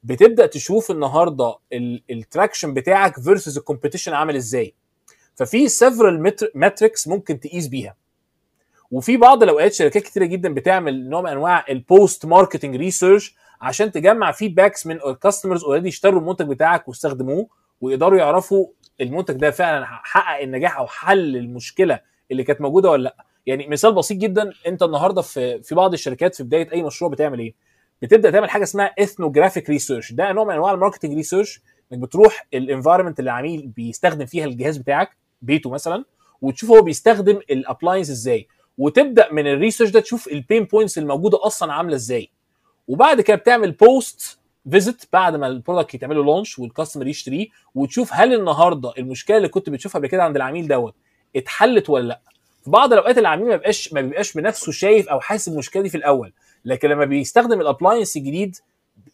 بتبدأ 0.02 0.46
تشوف 0.46 0.90
النهارده 0.90 1.56
ال 2.11 2.18
traction 2.18 2.74
بتاعك 2.74 3.20
versus 3.20 3.59
ال 3.59 3.63
competition 3.63 4.12
عامل 4.12 4.36
إزاي. 4.36 4.74
ففي 5.34 5.68
several 5.68 6.32
metrics 6.54 7.09
ممكن 7.08 7.40
تقيس 7.40 7.66
بيها. 7.66 7.96
وفي 8.90 9.16
بعض 9.16 9.42
الأوقات 9.42 9.72
شركات 9.72 10.02
كتيرة 10.02 10.24
جدا 10.24 10.54
بتعمل 10.54 11.08
نوع 11.08 11.20
من 11.20 11.28
أنواع 11.30 11.64
ال 11.68 11.80
post 11.80 12.26
marketing 12.26 12.76
research 12.76 13.35
عشان 13.60 13.92
تجمع 13.92 14.32
feedbacks 14.32 14.87
من 14.86 14.98
customers 15.22 15.64
already 15.64 15.88
اشتروا 15.88 16.20
المنتج 16.20 16.46
بتاعك 16.48 16.88
واستخدموه. 16.88 17.48
ويقدروا 17.80 18.18
يعرفوا 18.18 18.66
المنتج 19.00 19.34
ده 19.34 19.50
فعلا 19.50 19.86
حقق 19.86 20.42
النجاح 20.42 20.78
أو 20.78 20.86
حل 20.86 21.36
المشكلة 21.36 22.00
اللي 22.30 22.44
كانت 22.44 22.60
موجودة 22.60 22.90
ولا 22.90 23.02
لأ. 23.02 23.16
يعني 23.46 23.68
مثال 23.68 23.94
بسيط 23.94 24.18
جدا 24.18 24.52
أنت 24.66 24.82
النهارده 24.82 25.22
في 25.22 25.62
في 25.62 25.74
بعض 25.74 25.92
الشركات 25.92 26.34
في 26.34 26.42
بداية 26.42 26.72
أي 26.72 26.82
مشروع 26.82 27.10
بتعمل 27.10 27.38
إيه؟ 27.38 27.54
بتبدأ 28.02 28.30
تعمل 28.30 28.50
حاجة 28.50 28.62
اسمها 28.62 28.94
ethnographic 28.98 29.70
research 29.70 30.12
ده 30.12 30.32
نوع 30.32 30.44
من 30.44 30.52
أنواع 30.54 30.72
ال 30.72 30.77
marketing 30.77 31.14
research 31.14 31.61
إنك 31.92 32.00
بتروح 32.00 32.46
ال 32.54 32.60
environment 32.60 33.18
اللي 33.18 33.30
العميل 33.30 33.66
بيستخدم 33.66 34.26
فيها 34.26 34.44
الجهاز 34.44 34.76
بتاعك 34.76 35.16
بيته 35.42 35.70
مثلا 35.70 36.04
وتشوف 36.42 36.70
هو 36.70 36.82
بيستخدم 36.82 37.40
ال 37.50 37.56
appliance 37.56 38.11
إزاي. 38.10 38.48
وتبدأ 38.78 39.32
من 39.32 39.46
ال 39.46 39.51
research 39.51 39.90
ده 39.90 40.00
تشوف 40.00 40.28
ال 40.28 40.36
pain 40.36 40.64
points 40.64 40.98
الموجودة 40.98 41.46
أصلا 41.46 41.72
عاملة 41.72 41.94
إزاي. 41.94 42.30
وبعد 42.88 43.20
كده 43.20 43.36
بتعمل 43.36 43.72
post 43.72 44.38
visit 44.70 45.04
بعد 45.12 45.37
ما 45.37 45.46
ال 45.46 45.52
product 45.52 45.94
يتعمل 45.94 46.16
له 46.16 46.24
launch 46.24 46.59
وال 46.59 46.68
customer 46.68 47.06
يشتريه 47.07 47.46
وتشوف 47.74 48.11
هل 48.12 48.35
النهارده 48.35 48.92
المشكلة 48.98 49.37
اللي 49.37 49.48
كنت 49.48 49.70
بتشوفها 49.70 49.98
قبل 49.98 50.09
كده 50.09 50.22
عند 50.24 50.37
العميل 50.37 50.68
دوت 50.68 50.94
اتحلت 51.37 51.90
ولا 51.90 52.09
لأ. 52.09 52.20
في 52.64 52.70
بعض 52.70 52.92
الأوقات 52.92 53.18
العميل 53.18 53.46
ما 53.48 53.57
بيبقاش 53.57 53.92
ما 53.92 54.00
بيبقاش 54.00 54.33
بنفسه 54.35 54.72
شايف 54.72 55.09
أو 55.09 55.20
حاسس 55.20 55.48
المشكلة 55.48 55.83
دي 55.83 55.88
في 55.88 55.96
الأول 55.96 56.33
لكن 56.64 56.88
لما 56.88 57.05
بيستخدم 57.05 57.61
ال 57.61 57.66
appliance 57.66 58.16
الجديد 58.16 58.57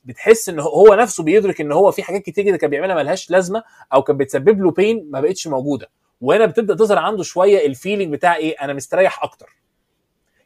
بتحس 0.05 0.49
إن 0.49 0.61
هو 0.61 0.95
نفسه 0.95 1.25
بيدرك 1.25 1.61
إن 1.61 1.73
هو 1.73 1.91
في 1.91 2.03
حاجات 2.03 2.23
كتير 2.23 2.45
كده 2.45 2.57
كان 2.57 2.71
بيعملها 2.71 2.97
ملهاش 2.97 3.31
لازمة 3.31 3.63
أو 3.95 4.03
كان 4.03 4.17
بتسبب 4.17 4.61
له 4.63 4.71
pain 4.71 5.11
ما 5.11 5.21
بقتش 5.21 5.47
موجودة. 5.47 5.91
وهنا 6.21 6.47
بتبدأ 6.47 6.75
تظهر 6.75 6.99
عنده 6.99 7.23
شوية 7.23 7.67
ال 7.67 7.73
feeling 7.73 8.13
بتاع 8.13 8.37
إيه؟ 8.37 8.57
أنا 8.61 8.73
مستريح 8.73 9.23
أكتر. 9.25 9.57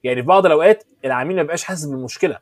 يعني 0.05 0.23
في 0.23 0.29
بعض 0.29 0.47
الأوقات 0.47 0.85
العميل 1.05 1.37
ما 1.37 1.43
بيبقاش 1.43 1.65
حاسس 1.65 1.85
بالمشكلة. 1.85 2.39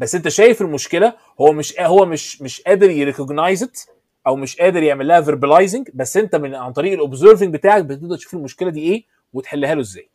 بس 0.00 0.14
انت 0.14 0.28
شايف 0.28 0.62
المشكلة 0.62 1.14
هو 1.40 1.52
مش 1.52 1.74
هو 1.80 2.06
مش 2.06 2.42
مش 2.42 2.60
قادر 2.60 2.90
ي 2.90 2.97
recognize 2.97 3.62
it 3.62 3.80
أو 4.26 4.36
مش 4.36 4.56
قادر 4.56 4.82
يعمل 4.82 5.08
لها 5.08 5.20
verbalizing 5.20 5.88
بس 5.94 6.16
انت 6.16 6.36
من 6.36 6.54
عن 6.54 6.72
طريق 6.72 6.92
ال 6.92 6.98
observing 6.98 7.54
بتاعك 7.54 7.84
بتقدر 7.84 8.16
تشوف 8.16 8.34
المشكلة 8.34 8.70
دي 8.70 8.80
إيه 8.82 9.04
وتحلها 9.32 9.74
له 9.74 9.80
إزاي. 9.80 10.08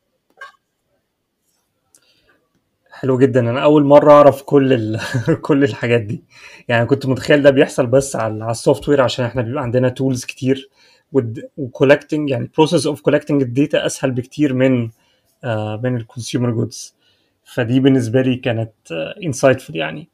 حلو 2.92 3.18
جدا. 3.18 3.40
أنا 3.40 3.64
أول 3.64 3.84
مرة 3.84 4.12
أعرف 4.12 4.42
كل 4.44 4.74
ال... 4.74 5.00
كل 5.48 5.64
الحاجات 5.64 6.02
دي. 6.02 6.24
يعني 6.68 6.86
كنت 6.86 7.06
متخيل 7.06 7.42
ده 7.44 7.50
بيحصل 7.50 7.86
بس 7.86 8.16
على 8.16 8.44
على 8.44 8.52
ال 8.52 8.90
software 8.90 9.02
عشان 9.02 9.26
إحنا 9.26 9.42
بيبقى 9.42 9.64
عندنا 9.64 9.90
tools 9.90 10.26
كتير 10.26 10.70
و 11.58 11.64
collecting 11.64 12.30
يعني 12.30 12.50
process 12.58 12.88
of 12.88 13.02
collecting 13.02 13.42
ال 13.42 13.50
data 13.50 13.86
أسهل 13.86 14.12
بكتير 14.12 14.54
من 14.54 14.90
آه 15.44 15.82
من 15.84 15.98
ال 15.98 16.04
consumer 16.04 16.52
goods 16.52 16.96
فدي 17.46 17.80
بالنسبة 17.80 18.22
لي 18.22 18.36
كانت 18.36 18.74
insightful 19.24 19.76
يعني. 19.76 20.10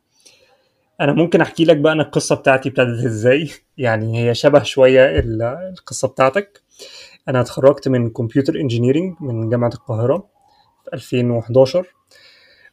أنا 1.01 1.13
ممكن 1.13 1.41
أحكي 1.41 1.65
لك 1.65 1.77
بقى 1.77 1.93
أنا 1.93 2.03
القصة 2.03 2.35
بتاعتي 2.35 2.69
ابتدت 2.69 3.05
إزاي. 3.05 3.49
يعني 3.77 4.23
هي 4.23 4.35
شبه 4.35 4.63
شوية 4.63 5.19
القصة 5.19 6.07
بتاعتك. 6.07 6.61
أنا 7.27 7.41
اتخرجت 7.41 7.87
من 7.87 8.09
computer 8.09 8.55
engineering 8.55 9.15
من 9.21 9.49
جامعة 9.49 9.71
القاهرة 9.73 10.27
في 10.83 10.93
2011 10.93 11.87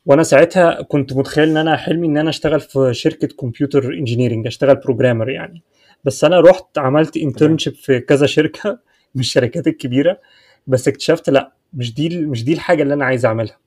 وأنا 0.07 0.23
ساعتها 0.23 0.83
كنت 0.83 1.12
متخيل 1.12 1.49
إن 1.49 1.57
أنا 1.57 1.77
حلمي 1.77 2.07
إن 2.07 2.16
أنا 2.16 2.31
أشتغل 2.31 2.61
في 2.61 2.94
شركة 2.94 3.29
computer 3.28 3.92
engineering 3.92 4.46
أشتغل 4.47 4.77
programmer 4.76 5.31
يعني. 5.31 5.62
بس 6.05 6.25
أنا 6.25 6.40
رحت 6.40 6.79
عملت 6.79 7.16
internship 7.16 7.74
في 7.75 8.01
كذا 8.01 8.27
شركة 8.27 8.71
من 9.14 9.21
الشركات 9.21 9.66
الكبيرة. 9.66 10.21
بس 10.66 10.88
اكتشفت 10.88 11.31
لأ 11.31 11.53
مش 11.73 11.94
دي 11.94 12.18
مش 12.27 12.44
دي 12.44 12.53
الحاجة 12.53 12.83
اللي 12.83 12.94
أنا 12.94 13.05
عايز 13.05 13.27
أعملها. 13.27 13.59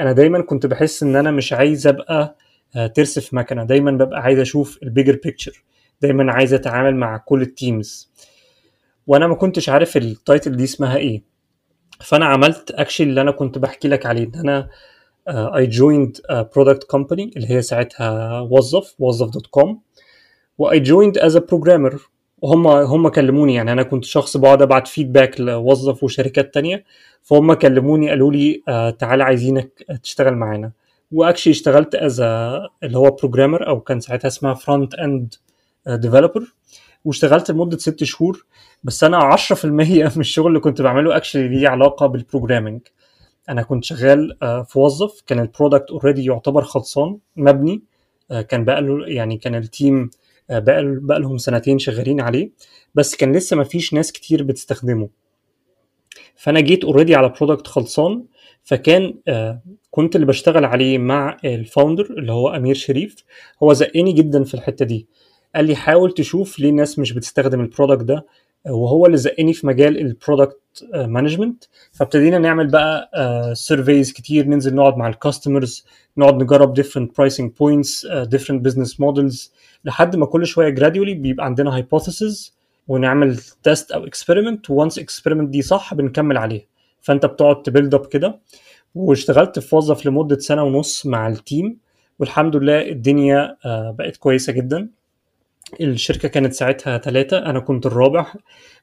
أنا 0.00 0.12
دايما 0.12 0.40
كنت 0.42 0.66
بحس 0.66 1.02
إن 1.02 1.16
أنا 1.16 1.30
مش 1.30 1.52
عايز 1.52 1.86
أبقى 1.86 2.36
ترس 2.94 3.18
في 3.18 3.36
مكنه 3.36 3.64
دايما 3.64 3.90
ببقى 3.90 4.20
عايز 4.20 4.38
أشوف 4.38 4.78
ال 4.82 4.87
bigger 4.87 5.18
picture 5.24 5.64
دايما 6.02 6.32
عايز 6.32 6.54
أتعامل 6.54 6.96
مع 6.96 7.16
كل 7.16 7.42
ال 7.42 7.54
teams 7.54 8.12
وأنا 9.06 9.26
ما 9.26 9.34
كنتش 9.34 9.68
عارف 9.68 9.96
ال 9.96 10.06
title 10.06 10.56
دي 10.56 10.64
اسمها 10.64 10.96
إيه. 10.96 11.22
فأنا 12.00 12.24
عملت 12.26 12.70
actually 12.70 13.06
اللي 13.10 13.20
أنا 13.20 13.30
كنت 13.30 13.58
بحكي 13.58 13.88
لك 13.88 14.06
عليه 14.06 14.24
إن 14.24 14.34
أنا 14.34 14.68
I 15.28 15.66
joined 15.66 16.16
product 16.56 16.84
company 16.84 17.30
اللي 17.36 17.50
هي 17.50 17.62
ساعتها 17.62 18.40
وظف 18.40 18.94
وظف 18.98 19.30
dot 19.30 19.46
com 19.46 19.80
و 20.58 20.80
I 20.80 20.85
joined 20.85 21.18
as 21.18 21.36
a 21.36 21.40
programmer 21.40 22.00
وهم 22.42 22.66
هم 22.66 23.08
كلموني. 23.08 23.54
يعني 23.54 23.72
أنا 23.72 23.82
كنت 23.82 24.04
شخص 24.04 24.36
بقعد 24.36 24.62
أبعت 24.62 24.88
feedback 24.88 25.40
لوظف 25.40 26.04
وشركات 26.04 26.54
تانية 26.54 26.84
فهم 27.22 27.52
كلموني 27.54 28.08
قالوا 28.10 28.32
لي 28.32 28.62
آه 28.68 28.90
تعالى 28.90 29.24
عايزينك 29.24 29.84
تشتغل 30.02 30.34
معانا. 30.34 30.72
و 31.12 31.16
actually 31.16 31.50
اشتغلت 31.52 31.94
as 31.94 32.20
اللي 32.20 32.98
هو 32.98 33.10
programmer 33.10 33.68
أو 33.68 33.80
كان 33.80 34.00
ساعتها 34.00 34.28
اسمها 34.28 34.54
front 34.54 34.94
end 34.94 35.34
developer 35.86 36.54
واشتغلت 37.04 37.50
لمدة 37.50 37.78
ست 37.78 38.04
شهور 38.04 38.46
بس 38.84 39.04
أنا 39.04 39.18
10% 39.36 39.64
من 39.64 40.20
الشغل 40.20 40.46
اللي 40.46 40.60
كنت 40.60 40.82
بعمله 40.82 41.16
actually 41.16 41.48
ليه 41.48 41.68
علاقة 41.68 42.06
بال 42.06 42.17
programming 42.17 42.80
أنا 43.48 43.62
كنت 43.62 43.84
شغال 43.84 44.38
آه 44.42 44.62
في 44.62 44.78
وظف 44.78 45.20
كان 45.26 45.38
ال 45.40 45.46
product 45.46 45.90
already 45.90 46.24
يعتبر 46.24 46.62
خلصان 46.62 47.18
مبني 47.36 47.82
آه 48.30 48.42
كان 48.42 48.64
بقى 48.64 48.82
له 48.82 49.06
يعني 49.06 49.36
كان 49.36 49.54
ال 49.54 49.65
team 49.65 50.10
بقى 50.50 50.98
بقى 51.02 51.20
لهم 51.20 51.38
سنتين 51.38 51.78
شغالين 51.78 52.20
عليه 52.20 52.50
بس 52.94 53.16
كان 53.16 53.36
لسه 53.36 53.56
ما 53.56 53.64
فيش 53.64 53.94
ناس 53.94 54.12
كتير 54.12 54.42
بتستخدمه. 54.42 55.08
فأنا 56.36 56.60
جيت 56.60 56.84
already 56.84 57.14
على 57.14 57.28
product 57.40 57.66
خلصان 57.66 58.24
فكان 58.64 59.14
آه 59.28 59.62
كنت 59.90 60.16
اللي 60.16 60.26
بشتغل 60.26 60.64
عليه 60.64 60.98
مع 60.98 61.36
ال 61.44 61.51
founder 61.51 62.04
اللي 62.18 62.32
هو 62.32 62.48
أمير 62.48 62.74
شريف. 62.74 63.16
هو 63.62 63.72
زقني 63.72 64.12
جدا 64.12 64.44
في 64.44 64.54
الحتة 64.54 64.84
دي. 64.84 65.06
قال 65.54 65.64
لي 65.64 65.76
حاول 65.76 66.14
تشوف 66.14 66.58
ليه 66.58 66.68
الناس 66.70 66.98
مش 66.98 67.12
بتستخدم 67.12 67.60
ال 67.60 67.65
product 67.65 68.02
ده 68.04 68.26
وهو 68.66 69.06
اللي 69.06 69.16
زقني 69.16 69.52
في 69.52 69.66
مجال 69.66 69.98
ال 69.98 70.06
product 70.06 70.60
management 70.94 71.64
فابتدينا 71.92 72.38
نعمل 72.38 72.66
بقى 72.66 73.10
surveys 73.54 74.12
كتير 74.12 74.46
ننزل 74.46 74.74
نقعد 74.74 74.96
مع 74.96 75.08
ال 75.08 75.16
customers 75.16 75.84
نقعد 76.16 76.42
نجرب 76.42 76.80
pricing 77.20 77.44
points 77.48 78.08
uh, 78.08 78.28
different 78.36 78.62
business 78.68 78.92
models 78.92 79.50
لحد 79.84 80.16
ما 80.16 80.26
كل 80.26 80.46
شوية 80.46 80.74
gradually 80.74 81.16
بيبقى 81.16 81.44
عندنا 81.46 81.80
hypothesis 81.82 82.50
ونعمل 82.88 83.36
test 83.62 83.90
أو 83.92 84.06
experiment 84.06 84.70
و 84.70 84.76
once 84.76 84.98
experiment 84.98 85.48
دي 85.50 85.62
صح 85.62 85.94
بنكمل 85.94 86.36
عليها. 86.36 86.62
فأنت 87.00 87.26
بتقعد 87.26 87.62
ت 87.62 87.67
build 87.67 87.94
up 87.94 88.06
كده. 88.06 88.38
واشتغلت 88.94 89.58
في 89.58 89.76
وظف 89.76 90.06
لمدة 90.06 90.38
سنة 90.38 90.62
ونص 90.64 91.06
مع 91.06 91.28
ال 91.28 91.38
team 91.38 91.78
والحمد 92.18 92.56
لله 92.56 92.88
الدنيا 92.88 93.56
بقت 93.90 94.16
كويسة 94.16 94.52
جدا. 94.52 94.88
الشركة 95.80 96.28
كانت 96.28 96.52
ساعتها 96.52 96.98
ثلاثة 96.98 97.38
أنا 97.38 97.60
كنت 97.60 97.86
الرابع 97.86 98.32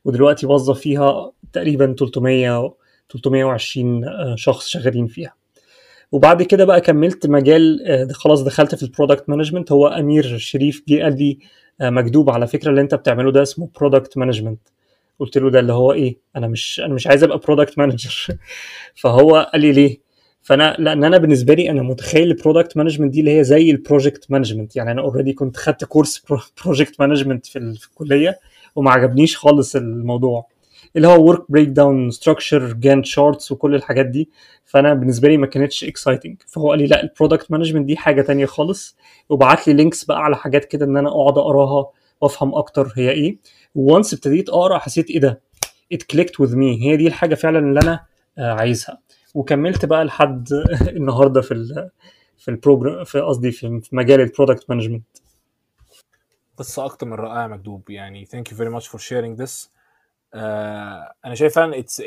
ودلوقتي 0.06 0.46
وظف 0.46 0.80
فيها 0.80 1.32
تقريبا 1.54 1.96
300 2.00 2.76
320 3.10 4.06
شخص 4.38 4.68
شغالين 4.68 5.08
فيها. 5.08 5.34
وبعد 6.12 6.44
كده 6.44 6.66
بقى 6.66 6.82
كملت 6.82 7.28
مجال 7.28 7.80
خلاص 8.14 8.44
دخلت 8.44 8.76
في 8.76 8.84
ال 8.84 8.89
product 8.89 9.30
management 9.30 9.72
هو 9.72 9.88
أمير 9.88 10.38
شريف 10.38 10.84
جه 10.88 11.04
قال 11.04 11.18
لي 11.18 11.40
مكتوب 11.82 12.30
على 12.30 12.48
فكرة 12.48 12.70
اللي 12.70 12.82
أنت 12.82 12.96
بتعمله 12.96 13.32
ده 13.32 13.42
اسمه 13.42 13.70
product 13.80 14.18
management 14.18 14.60
قلت 15.20 15.38
له 15.38 15.50
ده 15.50 15.60
اللي 15.60 15.74
هو 15.74 15.92
إيه؟ 15.94 16.18
أنا 16.36 16.48
مش 16.48 16.82
أنا 16.86 16.94
مش 16.94 17.08
عايز 17.08 17.24
أبقى 17.24 17.38
product 17.38 17.78
manager 17.78 18.28
فهو 19.02 19.50
قال 19.54 19.62
لي 19.62 19.72
ليه؟ 19.72 20.05
فانا 20.46 20.76
لأن 20.80 21.04
أنا 21.04 21.18
بالنسبة 21.18 21.54
لي 21.54 21.70
أنا 21.70 21.82
متخيل 21.82 22.28
ال 22.32 22.37
product 22.38 22.78
management 22.78 23.14
دي 23.14 23.20
اللي 23.20 23.38
هي 23.40 23.44
زي 23.44 23.72
ال 23.72 23.79
project 23.79 24.32
management 24.32 24.76
يعني 24.76 24.92
أنا 24.92 25.02
already 25.02 25.34
كنت 25.34 25.58
خدت 25.58 25.86
course 25.86 26.26
project 26.64 27.00
management 27.00 27.46
في 27.46 27.60
الكلية 27.60 28.40
وما 28.76 28.92
عجبنيش 28.92 29.38
خالص 29.38 29.76
الموضوع. 29.76 30.48
اللي 30.96 31.08
هو 31.08 31.28
work 31.28 31.52
breakdown 31.52 32.12
structure 32.12 32.74
Gantt 32.74 33.06
charts 33.06 33.52
وكل 33.52 33.76
الحاجات 33.76 34.06
دي. 34.06 34.30
فأنا 34.66 34.94
بالنسبة 34.94 35.28
لي 35.30 35.38
ما 35.38 35.48
كانتش 35.48 35.84
exciting 35.84 36.38
فهو 36.48 36.70
قال 36.70 36.80
لي 36.80 36.88
لا 36.88 37.04
ال 37.04 37.10
product 37.10 37.52
management 37.52 37.86
دي 37.86 37.98
حاجة 37.98 38.22
تانية 38.22 38.46
خالص. 38.46 38.98
وبعت 39.30 39.68
لي 39.68 39.74
links 39.74 40.04
بقى 40.04 40.24
على 40.24 40.36
حاجات 40.38 40.66
كده 40.66 40.86
إن 40.86 40.98
أنا 40.98 41.10
أقعد 41.10 41.38
أقراها 41.38 41.88
وأفهم 42.22 42.56
أكتر 42.56 42.94
هي 42.98 43.12
إيه. 43.12 43.38
و 43.76 43.83
once 43.83 44.14
ابتديت 44.14 44.50
أقرأ 44.50 44.78
حسيت 44.78 45.10
إيه 45.10 45.20
ده؟ 45.20 45.42
it 45.94 46.04
clicked 46.04 46.40
with 46.40 46.56
me 46.56 46.82
هي 46.84 46.98
دي 46.98 47.08
الحاجة 47.08 47.36
فعلا 47.36 47.60
اللي 47.60 47.80
أنا 47.80 48.06
عايزها. 48.38 49.05
وكملت 49.36 49.86
بقى 49.86 50.06
لحد 50.06 50.48
النهارده 50.98 51.42
في 51.42 51.54
ال 51.54 51.90
في 52.38 52.52
ال 52.52 52.58
program 52.58 53.04
في 53.04 53.20
قصدي 53.20 53.52
في 53.52 53.82
مجال 53.92 54.22
ال 54.22 54.28
product 54.28 54.70
management 54.70 55.06
قصة 56.58 56.86
أكتر 56.86 57.06
من 57.06 57.14
رائعة 57.14 57.48
مكتوب 57.48 57.90
يعني 57.90 58.26
thank 58.26 58.52
you 58.52 58.58
very 58.58 58.70
much 58.70 58.88
for 58.88 59.02
sharing 59.02 59.42
this 59.42 59.72
أنا 61.26 61.36
شايف 61.36 61.56
فعلا 61.56 61.80
it's 61.80 62.02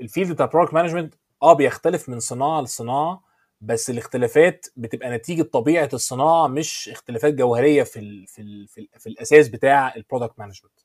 ال 0.00 0.05
field 0.05 0.32
بتاع 0.32 0.46
ال 0.46 0.49
product 0.49 0.74
management 0.74 1.14
آه 1.42 1.52
بيختلف 1.52 2.08
من 2.08 2.20
صناعة 2.20 2.60
لصناعة 2.62 3.22
بس 3.60 3.90
الاختلافات 3.90 4.66
بتبقى 4.76 5.10
نتيجة 5.10 5.42
طبيعة 5.42 5.88
الصناعة 5.92 6.46
مش 6.46 6.88
اختلافات 6.88 7.34
جوهرية 7.34 7.82
في 7.82 7.98
ال 7.98 8.26
في 8.26 8.42
ال 8.42 8.68
في, 8.68 8.80
ال 8.80 8.88
في 8.98 9.08
الأساس 9.08 9.48
بتاع 9.48 9.94
ال 9.94 9.99
product 9.99 10.38
management 10.38 10.80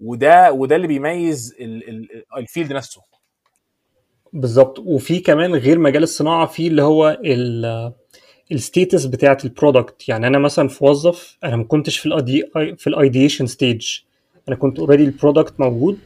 وده 0.00 0.52
وده 0.52 0.76
اللي 0.76 0.86
بيميز 0.86 1.54
ال 2.36 2.42
field 2.42 2.72
نفسه. 2.72 3.02
بالظبط. 4.32 4.78
وفي 4.78 5.18
كمان 5.20 5.54
غير 5.54 5.78
مجال 5.78 6.02
الصناعة 6.02 6.46
في 6.46 6.66
اللي 6.66 6.82
هو 6.82 7.18
ال 8.52 8.59
status 8.59 9.04
بتاعت 9.06 9.44
ال 9.44 9.52
product 9.52 10.08
يعني 10.08 10.26
أنا 10.26 10.38
مثلا 10.38 10.68
في 10.68 10.84
وظف 10.84 11.36
أنا 11.44 11.56
ما 11.56 11.64
كنتش 11.64 11.98
في 11.98 12.06
ال 12.06 12.14
idea 12.14 12.44
في 12.76 12.86
ال 12.86 12.93
ideation 12.93 13.46
stage 13.46 13.98
أنا 14.48 14.56
كنت 14.56 14.78
already 14.78 15.04
ال 15.04 15.10
product 15.10 15.54
موجود 15.60 15.98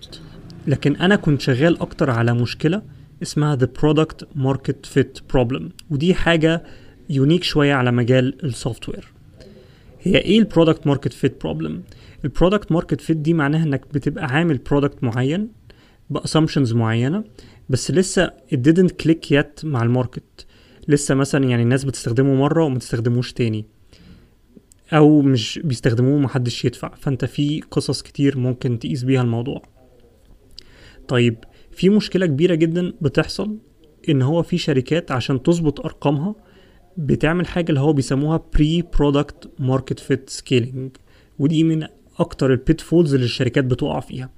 لكن 0.66 0.96
أنا 0.96 1.16
كنت 1.16 1.40
شغال 1.40 1.80
أكتر 1.80 2.10
على 2.10 2.34
مشكلة 2.34 2.82
اسمها 3.22 3.56
the 3.56 3.68
product 3.80 4.24
market 4.38 4.86
fit 4.94 5.36
problem. 5.36 5.62
ودي 5.90 6.14
حاجة 6.14 6.62
unique 7.10 7.42
شوية 7.44 7.74
على 7.74 7.92
مجال 7.92 8.44
ال 8.44 8.88
software 8.88 9.12
هي 10.02 10.16
إيه 10.18 10.38
ال 10.38 10.44
product 10.44 10.86
market 10.86 11.12
fit 11.12 11.40
problem 11.42 11.82
ال 12.24 12.30
product 12.30 12.72
market 12.72 13.00
fit 13.00 13.16
دي 13.16 13.34
معناها 13.34 13.64
إنك 13.64 13.82
بتبقى 13.94 14.24
عامل 14.24 14.58
product 14.58 15.04
معين 15.04 15.48
ب 16.10 16.15
assumptions 16.15 16.72
معينة 16.72 17.24
بس 17.68 17.90
لسه 17.90 18.26
it 18.26 18.58
didn't 18.58 19.04
click 19.04 19.34
yet 19.34 19.64
مع 19.64 19.82
ال 19.82 19.90
market. 19.90 20.46
لسه 20.88 21.14
مثلا 21.14 21.44
يعني 21.44 21.62
الناس 21.62 21.84
بتستخدمه 21.84 22.34
مرة 22.34 22.64
وما 22.64 22.78
تستخدموش 22.78 23.32
تاني. 23.32 23.64
أو 24.92 25.22
مش 25.22 25.60
بيستخدموه 25.64 26.18
محدش 26.18 26.64
يدفع. 26.64 26.94
فأنت 26.94 27.24
في 27.24 27.60
قصص 27.70 28.02
كتير 28.02 28.38
ممكن 28.38 28.78
تقيس 28.78 29.02
بيها 29.02 29.22
الموضوع. 29.22 29.62
طيب 31.08 31.36
في 31.72 31.88
مشكلة 31.88 32.26
كبيرة 32.26 32.54
جدا 32.54 32.92
بتحصل 33.00 33.58
إن 34.08 34.22
هو 34.22 34.42
في 34.42 34.58
شركات 34.58 35.10
عشان 35.10 35.42
تظبط 35.42 35.80
أرقامها 35.80 36.34
بتعمل 36.96 37.46
حاجة 37.46 37.68
اللي 37.68 37.80
هو 37.80 37.92
بيسموها 37.92 38.44
pre 38.54 38.82
product 38.82 39.50
market 39.58 39.98
fit 39.98 40.30
scaling 40.30 40.96
ودي 41.38 41.64
من 41.64 41.86
أكتر 42.18 42.52
ال 42.52 42.80
pitfalls 42.80 43.14
اللي 43.14 43.24
الشركات 43.24 43.64
بتقع 43.64 44.00
فيها. 44.00 44.30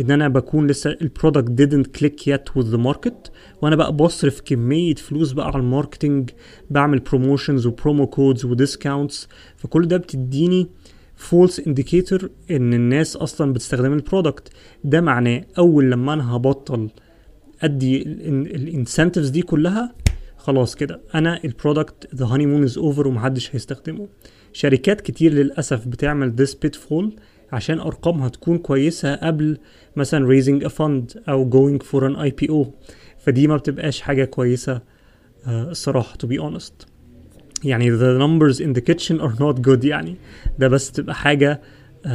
إن 0.00 0.10
أنا 0.10 0.28
بكون 0.28 0.66
لسه 0.66 0.90
ال 1.02 1.10
product 1.10 1.62
didn't 1.62 2.00
click 2.00 2.22
yet 2.32 2.60
with 2.62 2.66
the 2.74 2.78
market 2.86 3.30
وأنا 3.62 3.76
بقى 3.76 3.92
بصرف 3.92 4.40
كمية 4.40 4.94
فلوس 4.94 5.32
بقى 5.32 5.46
على 5.46 5.56
ال 5.56 5.63
marketing 5.63 6.30
بعمل 6.70 6.98
promotions 6.98 7.66
و 7.66 7.73
promo 7.73 8.06
codes 8.06 8.44
و 8.44 8.52
discounts 8.52 9.28
فكل 9.56 9.88
ده 9.88 9.96
بتديني 9.96 10.66
false 11.16 11.60
indicator 11.60 12.30
إن 12.50 12.74
الناس 12.74 13.16
أصلا 13.16 13.52
بتستخدم 13.52 13.92
ال 13.92 13.99
product 13.99 14.48
ده 14.84 15.00
معناه 15.00 15.44
أول 15.58 15.90
لما 15.90 16.12
أنا 16.12 16.36
هبطل 16.36 16.88
أدي 17.62 18.02
ال 18.02 18.13
incentives 18.13 19.28
دي 19.28 19.42
كلها 19.42 19.94
خلاص 20.36 20.74
كده 20.74 21.00
أنا 21.14 21.40
ال 21.44 22.14
product 22.14 22.26
the 22.26 22.46
honeymoon 22.46 22.62
is 22.62 22.78
over 22.78 23.08
ومحدش 23.08 23.54
هيستخدمه. 23.54 24.08
شركات 24.52 25.00
كتير 25.00 25.32
للأسف 25.32 25.86
بتعمل 25.88 26.34
this 26.46 26.50
pitfall 26.52 27.04
عشان 27.52 27.80
ارقامها 27.80 28.28
تكون 28.28 28.58
كويسه 28.58 29.14
قبل 29.14 29.58
مثلا 29.96 30.28
raising 30.42 30.62
a 30.64 30.68
fund 30.68 31.18
أو 31.28 31.50
going 31.50 31.82
for 31.82 32.00
an 32.02 32.16
IPO 32.30 32.66
فدي 33.18 33.46
ما 33.46 33.56
بتبقاش 33.56 34.00
حاجة 34.00 34.24
كويسه 34.24 34.80
الصراحه 35.48 36.16
to 36.24 36.28
be 36.28 36.38
honest 36.40 36.86
يعني 37.64 37.98
the 37.98 38.18
numbers 38.20 38.60
in 38.60 38.72
the 38.78 38.82
kitchen 38.92 39.20
are 39.20 39.38
not 39.38 39.62
good 39.68 39.84
يعني 39.84 40.16
ده 40.58 40.68
بس 40.68 40.92
تبقى 40.92 41.14
حاجة 41.14 41.60
uh, 42.04 42.08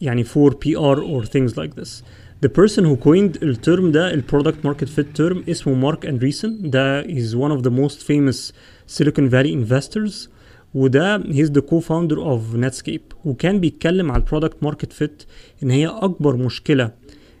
يعني 0.00 0.24
for 0.24 0.50
PR 0.50 0.98
or 0.98 1.26
things 1.26 1.52
like 1.56 1.74
this 1.82 2.02
The 2.44 2.48
person 2.48 2.82
who 2.84 2.96
coined 2.96 3.42
الترم 3.42 3.92
ده 3.92 4.14
ال 4.14 4.22
product 4.32 4.66
market 4.68 4.88
fit 4.88 5.06
term 5.20 5.48
اسمه 5.48 5.74
Marc 5.74 6.06
Andreessen 6.06 6.70
ده 6.70 7.02
is 7.02 7.34
one 7.34 7.58
of 7.58 7.62
the 7.64 7.70
most 7.70 7.98
famous 8.02 8.52
Silicon 8.98 9.28
Valley 9.30 9.52
investors 9.52 10.28
وده 10.74 11.18
he's 11.22 11.48
the 11.50 11.60
co-founder 11.62 12.16
of 12.18 12.56
Netscape 12.56 13.14
وكان 13.24 13.60
بيتكلم 13.60 14.12
على 14.12 14.22
ال 14.22 14.26
product 14.26 14.56
market 14.62 14.92
fit 14.92 15.22
إن 15.62 15.70
هي 15.70 15.86
أكبر 15.86 16.36
مشكلة 16.36 16.90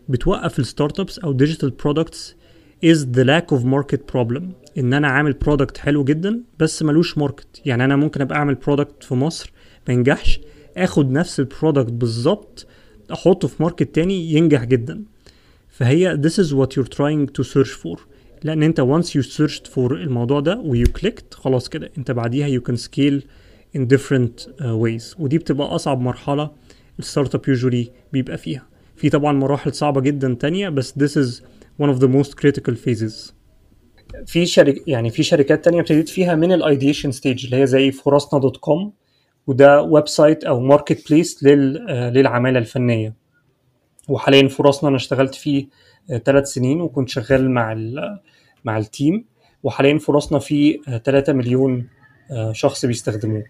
بتوقف 0.08 0.58
ال 0.58 1.00
startups 1.00 1.18
أو 1.18 1.32
digital 1.32 1.70
products 1.70 2.36
is 2.84 2.98
the 3.16 3.24
lack 3.24 3.56
of 3.56 3.64
market 3.64 4.00
problem. 4.14 4.42
إن 4.78 4.94
أنا 4.94 5.08
عامل 5.08 5.32
product 5.32 5.78
حلو 5.78 6.04
جدا 6.04 6.40
بس 6.58 6.82
ملوش 6.82 7.18
market 7.18 7.46
يعني 7.66 7.84
أنا 7.84 7.96
ممكن 7.96 8.20
أبقى 8.20 8.38
أعمل 8.38 8.54
product 8.54 9.04
في 9.04 9.14
مصر 9.14 9.52
ما 9.88 9.94
ينجحش 9.94 10.40
آخد 10.76 11.10
نفس 11.10 11.40
ال 11.40 11.46
product 11.46 11.92
بالظبط 11.92 12.66
أحطه 13.12 13.48
في 13.48 13.62
market 13.62 13.94
تاني 13.94 14.32
ينجح 14.32 14.64
جدا. 14.64 15.02
فهي 15.70 16.16
this 16.22 16.34
is 16.44 16.48
what 16.52 16.68
you're 16.76 16.94
trying 16.96 17.26
to 17.38 17.44
search 17.44 17.72
for. 17.84 17.98
لأن 18.44 18.62
أنت 18.62 18.80
once 18.80 19.06
you 19.06 19.22
searched 19.26 19.66
for 19.74 19.78
الموضوع 19.78 20.40
ده 20.40 20.58
و 20.58 20.84
you 20.84 20.88
clicked 20.88 21.34
خلاص 21.34 21.68
كده. 21.68 21.90
أنت 21.98 22.10
بعديها 22.10 22.60
can 22.60 22.76
scale 22.76 23.20
in 23.76 23.80
different 23.80 24.46
uh, 24.46 24.62
ways. 24.62 25.20
ودي 25.20 25.38
بتبقى 25.38 25.66
أصعب 25.74 26.00
مرحلة 26.00 26.50
ال 26.98 27.34
startup 27.34 27.44
usually 27.56 27.90
بيبقى 28.12 28.38
فيها. 28.38 28.66
في 28.96 29.10
طبعا 29.10 29.32
مراحل 29.32 29.74
صعبة 29.74 30.00
جدا 30.00 30.34
تانية 30.40 30.68
بس 30.68 30.92
this 30.92 31.24
is 31.24 31.40
one 31.82 31.88
of 31.94 31.98
the 31.98 32.08
most 32.08 32.30
critical 32.30 32.74
phases. 32.86 33.32
في 34.26 34.46
شركة 34.46 34.82
يعني 34.86 35.10
في 35.10 35.22
شركات 35.22 35.64
تانية 35.64 35.80
ابتديت 35.80 36.08
فيها 36.08 36.34
من 36.34 36.52
ال 36.52 36.59
ideation 36.59 37.12
stage 37.12 37.44
اللي 37.44 37.56
هي 37.56 37.66
زي 37.66 37.90
فرصنا 37.92 38.40
dot 38.40 38.56
com 38.56 38.92
وده 39.46 39.82
website 39.82 40.44
أو 40.44 40.60
marketplace 40.60 41.44
لل 41.44 41.86
آه، 41.88 42.10
للعمالة 42.10 42.58
الفنية. 42.58 43.14
وحاليا 44.08 44.48
فرصنا 44.48 44.88
أنا 44.88 44.96
اشتغلت 44.96 45.34
فيه 45.34 45.66
ثلاث 46.24 46.48
سنين 46.48 46.80
وكنت 46.80 47.08
شغال 47.08 47.50
مع 47.50 47.74
مع 48.64 48.78
ال 48.78 48.87
team 48.87 49.24
وحاليا 49.62 49.98
فرصنا 49.98 50.38
فيه 50.38 50.80
3 51.04 51.32
مليون 51.32 51.88
آه، 52.30 52.52
شخص 52.52 52.86
بيستخدموه. 52.86 53.44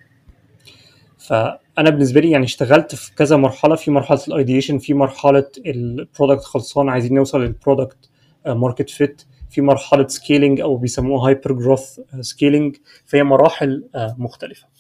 فأنا 1.19 1.91
بالنسبة 1.91 2.21
لي 2.21 2.31
يعني 2.31 2.45
اشتغلت 2.45 2.95
في 2.95 3.15
كذا 3.15 3.37
مرحلة 3.37 3.75
في 3.75 3.91
مرحلة 3.91 4.21
ال 4.29 4.34
ideation 4.34 4.79
في 4.79 4.95
مرحلة 4.95 5.47
ال 5.67 5.76
product 5.77 6.45
خلصان 6.45 6.89
عايزين 6.89 7.15
نوصل 7.15 7.41
لل 7.41 7.56
product 7.56 8.11
market 8.47 8.91
fit 8.91 9.23
في 9.51 9.61
مرحلة 9.61 10.07
scaling 10.07 10.61
أو 10.61 10.77
بيسموها 10.77 11.29
hyper 11.29 11.53
growth 11.53 12.01
scaling 12.21 12.77
فهي 13.07 13.23
مراحل 13.23 13.85
آه، 13.95 14.17
مختلفة. 14.19 14.72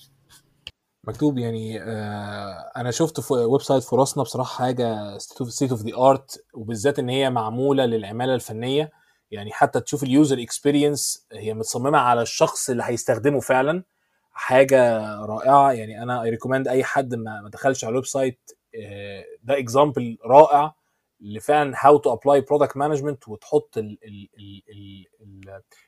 مكتوب 1.05 1.38
يعني 1.38 1.83
آه 1.83 2.71
أنا 2.77 2.91
شفت 2.91 3.21
في 3.21 3.33
website 3.35 3.83
فرصنا 3.83 4.23
بصراحة 4.23 4.65
حاجة 4.65 5.19
state 5.19 5.71
of 5.71 5.83
the 5.83 5.97
art 5.97 6.45
وبالذات 6.55 6.99
إن 6.99 7.09
هي 7.09 7.31
معمولة 7.31 7.85
للعمالة 7.87 8.35
الفنية. 8.35 8.91
يعني 9.31 9.53
حتى 9.53 9.81
تشوف 9.81 10.03
ال 10.03 10.11
user 10.11 10.43
experience 10.43 11.27
هي 11.33 11.55
متصممة 11.55 11.99
على 11.99 12.23
الشخص 12.23 12.71
اللي 12.71 12.83
هيستخدمه 12.87 13.41
فعلا. 13.41 13.85
حاجة 14.33 14.99
رائعة. 15.25 15.73
يعني 15.73 16.03
أنا 16.03 16.23
I 16.23 16.31
recommend 16.31 16.69
أي 16.69 16.85
حد 16.85 17.15
ما 17.15 17.49
دخلش 17.53 17.85
على 17.85 17.91
ال 17.91 18.07
website 18.07 18.51
آه، 18.75 19.25
ده 19.43 19.59
example 19.59 20.19
رائع 20.27 20.75
لفعلا 21.21 21.75
how 21.79 21.97
to 21.99 22.12
apply 22.12 22.41
product 22.41 22.77
management 22.77 23.29
وتحط 23.29 23.79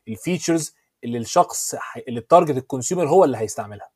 ال 0.08 0.16
features 0.16 0.74
اللي 1.04 1.18
الشخص 1.18 1.74
اللي 2.08 2.20
ال 2.20 2.25
target 2.25 2.56
ال 2.56 2.62
consumer 2.62 3.08
هو 3.08 3.24
اللي 3.24 3.38
هيستعملها. 3.38 3.93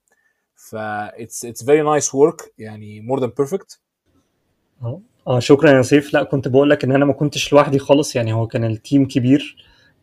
ف 0.71 0.75
it's 0.75 1.45
it's 1.45 1.65
very 1.65 1.83
nice 1.83 2.15
work 2.15 2.53
يعني 2.59 3.01
more 3.01 3.21
than 3.21 3.33
perfect 3.37 3.81
أه. 5.29 5.39
شكرا 5.39 5.77
يا 5.77 5.83
سيف. 5.83 6.15
لا 6.15 6.23
كنت 6.23 6.49
بقول 6.49 6.71
لك 6.71 6.85
إن 6.85 6.93
أنا 6.93 7.05
ما 7.05 7.13
كنتش 7.13 7.53
لوحدي 7.53 7.79
خالص. 7.79 8.17
يعني 8.17 8.33
هو 8.33 8.47
كان 8.47 8.65
ال 8.65 8.73
team 8.73 9.09
كبير 9.09 9.57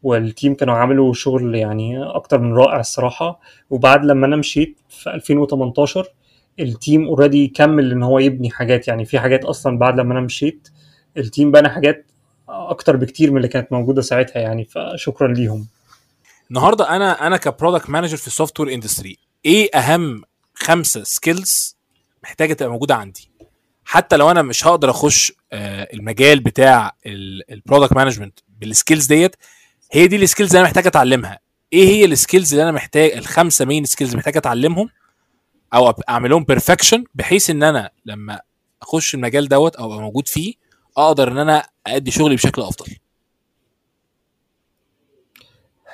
وال 0.03 0.21
team 0.21 0.55
كانوا 0.55 0.75
عملوا 0.75 1.13
شغل 1.13 1.55
يعني 1.55 2.03
أكتر 2.03 2.39
من 2.39 2.53
رائع 2.53 2.79
الصراحة. 2.79 3.39
وبعد 3.69 4.05
لما 4.05 4.25
أنا 4.25 4.35
مشيت 4.35 4.79
في 4.89 5.09
2018 5.09 6.07
ال 6.59 6.69
team 6.69 7.07
already 7.07 7.47
كمل 7.47 7.91
إن 7.91 8.03
هو 8.03 8.19
يبني 8.19 8.49
حاجات. 8.49 8.87
يعني 8.87 9.05
في 9.05 9.19
حاجات 9.19 9.45
أصلا 9.45 9.77
بعد 9.77 9.99
لما 9.99 10.13
أنا 10.13 10.21
مشيت 10.21 10.67
ال 11.17 11.24
team 11.24 11.51
بنى 11.51 11.69
حاجات 11.69 12.05
أكتر 12.49 12.95
بكتير 12.95 13.31
من 13.31 13.37
اللي 13.37 13.47
كانت 13.47 13.71
موجودة 13.71 14.01
ساعتها 14.01 14.39
يعني. 14.39 14.65
فشكرا 14.65 15.33
ليهم. 15.33 15.67
النهارده 16.49 16.95
أنا 16.95 17.27
أنا 17.27 17.37
ك 17.37 17.44
product 17.44 17.89
manager 17.89 18.17
في 18.17 18.27
ال 18.27 18.59
software 18.59 18.73
industry 18.73 19.17
إيه 19.45 19.69
أهم 19.75 20.23
خمسة 20.55 21.03
skills 21.03 21.77
محتاجة 22.23 22.53
تبقى 22.53 22.71
موجودة 22.71 22.95
عندي. 22.95 23.31
حتى 23.85 24.17
لو 24.17 24.31
أنا 24.31 24.41
مش 24.41 24.67
هقدر 24.67 24.89
أخش 24.89 25.33
آه، 25.53 25.87
المجال 25.93 26.39
بتاع 26.39 26.95
ال 27.51 27.57
product 27.57 27.93
management 27.93 28.39
بال 28.59 28.71
skills 28.71 29.05
ديت 29.05 29.35
هي 29.91 30.07
دي 30.07 30.15
ال 30.15 30.20
skills 30.20 30.49
اللي 30.49 30.59
أنا 30.59 30.67
محتاج 30.67 30.87
أتعلمها. 30.87 31.39
إيه 31.73 31.87
هي 31.87 32.05
ال 32.05 32.12
skills 32.12 32.53
اللي 32.53 32.63
أنا 32.63 32.71
محتاج 32.71 33.11
الخمسة 33.11 33.65
main 33.65 33.85
skills 33.85 34.15
محتاج 34.15 34.37
أتعلمهم؟ 34.37 34.89
أو 35.73 35.89
اعملهم 35.89 36.43
perfection 36.43 37.03
بحيث 37.15 37.49
إن 37.49 37.63
أنا 37.63 37.89
لما 38.05 38.41
أخش 38.81 39.15
المجال 39.15 39.47
دوت 39.47 39.75
أو 39.75 39.85
أبقى 39.85 39.99
موجود 40.01 40.27
فيه 40.27 40.53
أقدر 40.97 41.31
إن 41.31 41.37
أنا 41.37 41.67
ادي 41.87 42.11
شغلي 42.11 42.35
بشكل 42.35 42.61
أفضل. 42.61 42.95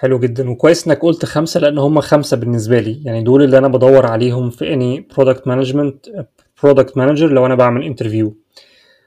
حلو 0.02 0.20
جدا. 0.20 0.50
وكويس 0.50 0.88
إنك 0.88 1.00
قلت 1.02 1.26
خمسة 1.26 1.60
لأن 1.60 1.78
هم 1.78 2.02
خمسة 2.02 2.38
بالنسبة 2.38 2.80
لي. 2.80 3.02
يعني 3.06 3.24
دول 3.24 3.44
اللي 3.44 3.58
أنا 3.58 3.68
بدور 3.68 4.06
عليهم 4.06 4.50
في 4.50 4.74
any 4.74 5.08
product 5.18 5.48
management 5.48 6.06
product 6.64 6.98
manager 6.98 7.28
لو 7.28 7.46
أنا 7.46 7.56
بعمل 7.56 7.84
interview 7.84 8.38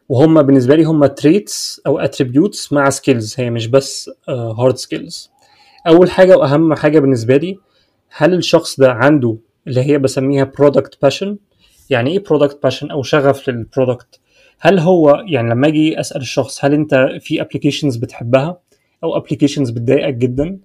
وهم 0.09 0.43
بالنسبة 0.43 0.77
لي 0.77 0.85
هم 0.85 1.07
traits 1.07 1.81
أو 1.87 1.99
attributes 1.99 2.73
مع 2.73 2.91
skills 2.91 3.35
هي 3.39 3.51
مش 3.51 3.67
بس 3.67 4.11
hard 4.29 4.77
skills 4.77 5.31
أول 5.87 6.11
حاجة 6.11 6.37
وأهم 6.37 6.75
حاجة 6.75 6.99
بالنسبة 6.99 7.37
لي 7.37 7.59
هل 8.17 8.35
الشخص 8.35 8.81
ده 8.81 8.93
عنده 8.93 9.37
اللي 9.67 9.81
هي 9.81 9.99
بسميها 9.99 10.45
product 10.45 11.03
passion 11.03 11.37
يعني 11.91 12.11
إيه 12.11 12.25
product 12.25 12.63
passion 12.63 12.91
أو 12.91 13.03
شغف 13.03 13.49
لل 13.49 13.65
product 13.65 14.21
هل 14.61 14.79
هو 14.79 15.25
يعني 15.29 15.51
لما 15.51 15.69
أجي 15.69 16.01
أسأل 16.01 16.21
الشخص 16.21 16.65
هل 16.65 16.73
أنت 16.75 17.09
في 17.21 17.41
applications 17.41 17.97
بتحبها؟ 17.97 18.59
أو 19.05 19.17
applications 19.17 19.71
بتضايقك 19.71 20.15
جدا؟ 20.15 20.59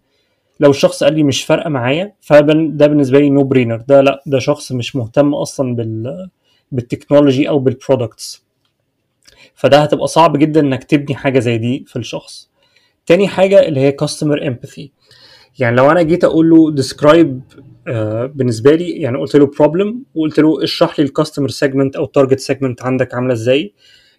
لو 0.60 0.70
الشخص 0.70 1.04
قال 1.04 1.14
لي 1.14 1.24
مش 1.24 1.44
فارقة 1.44 1.70
معايا 1.70 2.14
فده 2.22 2.88
بالنسبة 2.88 3.20
لي 3.20 3.30
no 3.30 3.44
brainer 3.44 3.78
ده 3.88 4.02
لا 4.02 4.24
ده 4.26 4.40
شخص 4.40 4.72
مش 4.72 4.96
مهتم 4.96 5.34
أصلا 5.36 5.76
بال 5.76 6.30
بال 6.72 6.85
technology 6.85 7.50
أو 7.50 7.60
بال 7.60 7.76
products 7.76 8.44
فده 9.56 9.78
هتبقى 9.78 10.08
صعب 10.08 10.38
جدا 10.38 10.60
إنك 10.60 10.84
تبني 10.84 11.16
حاجة 11.16 11.40
زي 11.40 11.58
دي 11.58 11.86
في 11.88 11.96
الشخص. 11.96 12.50
تاني 13.06 13.28
حاجة 13.28 13.68
اللي 13.68 13.80
هي 13.80 13.92
customer 13.92 14.48
empathy 14.48 14.92
يعني 15.60 15.76
لو 15.76 15.92
أنا 15.92 16.02
جيت 16.02 16.24
أقول 16.24 16.50
له 16.50 16.72
describe 16.72 17.42
بالنسبة 18.36 18.76
لي 18.76 18.90
يعني 18.90 19.18
قلت 19.18 19.36
له 19.36 19.46
problem 19.60 20.04
وقلت 20.16 20.40
له 20.40 20.64
اشرح 20.64 21.00
لي 21.00 21.06
ال 21.06 21.11
customer 21.11 21.50
segment 21.50 21.96
أو 21.96 22.04
ال 22.04 22.09
target 22.09 22.40
segment 22.40 22.82
عندك 22.84 23.14
عاملة 23.14 23.34
إزاي. 23.34 23.74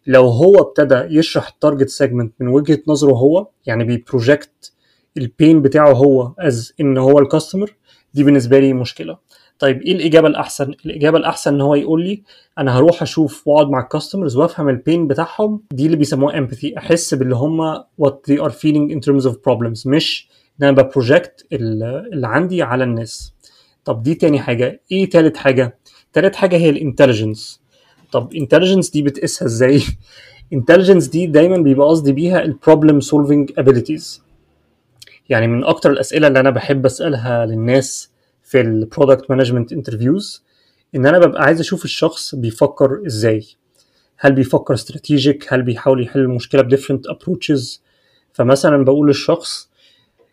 لو 0.07 0.29
هو 0.29 0.55
ابتدى 0.59 1.18
يشرح 1.18 1.48
ال 1.49 1.54
target 1.54 1.88
segment 1.88 2.35
من 2.40 2.48
وجهة 2.48 2.79
نظره 2.87 3.12
هو 3.12 3.46
يعني 3.66 3.85
بي 3.85 4.04
project 4.04 4.73
ال 5.16 5.26
pain 5.26 5.62
بتاعه 5.62 5.92
هو 5.92 6.33
as 6.38 6.75
إن 6.81 6.99
هو 6.99 7.18
ال 7.19 7.25
customer 7.25 7.75
دي 8.14 8.25
بالنسبة 8.25 8.59
لي 8.59 8.73
مشكلة. 8.73 9.18
طيب 9.59 9.83
إيه 9.83 9.92
الإجابة 9.92 10.29
الأحسن؟ 10.29 10.75
الإجابة 10.87 11.18
الأحسن 11.18 11.55
إن 11.55 11.61
هو 11.61 11.75
يقول 11.75 12.05
لي 12.05 12.23
أنا 12.59 12.79
هروح 12.79 13.03
أشوف 13.03 13.49
وأقعد 13.49 13.68
مع 13.68 13.81
ال 13.81 13.86
customers 13.86 14.37
وأفهم 14.37 14.68
ال 14.69 14.76
pain 14.76 15.07
بتاعهم 15.07 15.62
دي 15.73 15.87
اللي 15.87 15.96
بيسموها 15.96 16.38
empathy 16.38 16.79
أحس 16.79 17.14
باللي 17.14 17.35
هم 17.35 17.79
what 17.79 18.14
they 18.31 18.38
are 18.42 18.53
feeling 18.53 18.94
in 18.94 19.01
terms 19.01 19.25
of 19.27 19.33
problems 19.33 19.87
مش 19.87 20.29
إن 20.62 20.68
أنا 20.68 20.83
ب 20.83 20.90
project 20.90 21.47
اللي 21.53 22.27
عندي 22.27 22.62
على 22.62 22.85
الناس. 22.85 23.35
طب 23.85 24.03
دي 24.03 24.14
تاني 24.14 24.38
حاجة. 24.38 24.81
إيه 24.92 25.11
تالت 25.11 25.37
حاجة؟ 25.37 25.79
تالت 26.12 26.37
حاجة 26.37 26.57
هي 26.57 26.70
ال 26.71 26.77
intelligence 26.77 27.61
طب 28.12 28.35
intelligence 28.35 28.90
دي 28.90 29.03
بتقيسها 29.03 29.46
إزاي؟ 29.46 29.83
intelligence 30.53 31.07
دي 31.07 31.27
دايما 31.27 31.57
بيبقى 31.57 31.88
قصدي 31.88 32.12
بيها 32.12 32.42
ال 32.43 32.50
problem 32.50 33.01
solving 33.01 33.53
abilities 33.59 34.23
يعني 35.31 35.47
من 35.47 35.64
أكتر 35.64 35.90
الأسئلة 35.90 36.27
اللي 36.29 36.40
أنا 36.40 36.51
بحب 36.51 36.87
أسألها 36.87 37.47
للناس 37.47 38.11
في 38.43 38.61
ال 38.61 38.69
product 38.69 39.31
management 39.31 39.73
interviews 39.73 40.45
إن 40.95 41.07
أنا 41.07 41.19
ببقى 41.19 41.43
عايز 41.43 41.61
أشوف 41.61 41.85
الشخص 41.85 42.35
بيفكر 42.35 43.03
إزاي. 43.07 43.47
هل 44.19 44.33
بيفكر 44.33 44.75
strategic 44.75 45.53
هل 45.53 45.62
بيحاول 45.62 46.03
يحل 46.03 46.21
المشكلة 46.21 46.62
ب 46.62 46.67
different 46.67 47.07
approaches 47.07 47.83
فمثلا 48.33 48.85
بقول 48.85 49.09
للشخص 49.09 49.71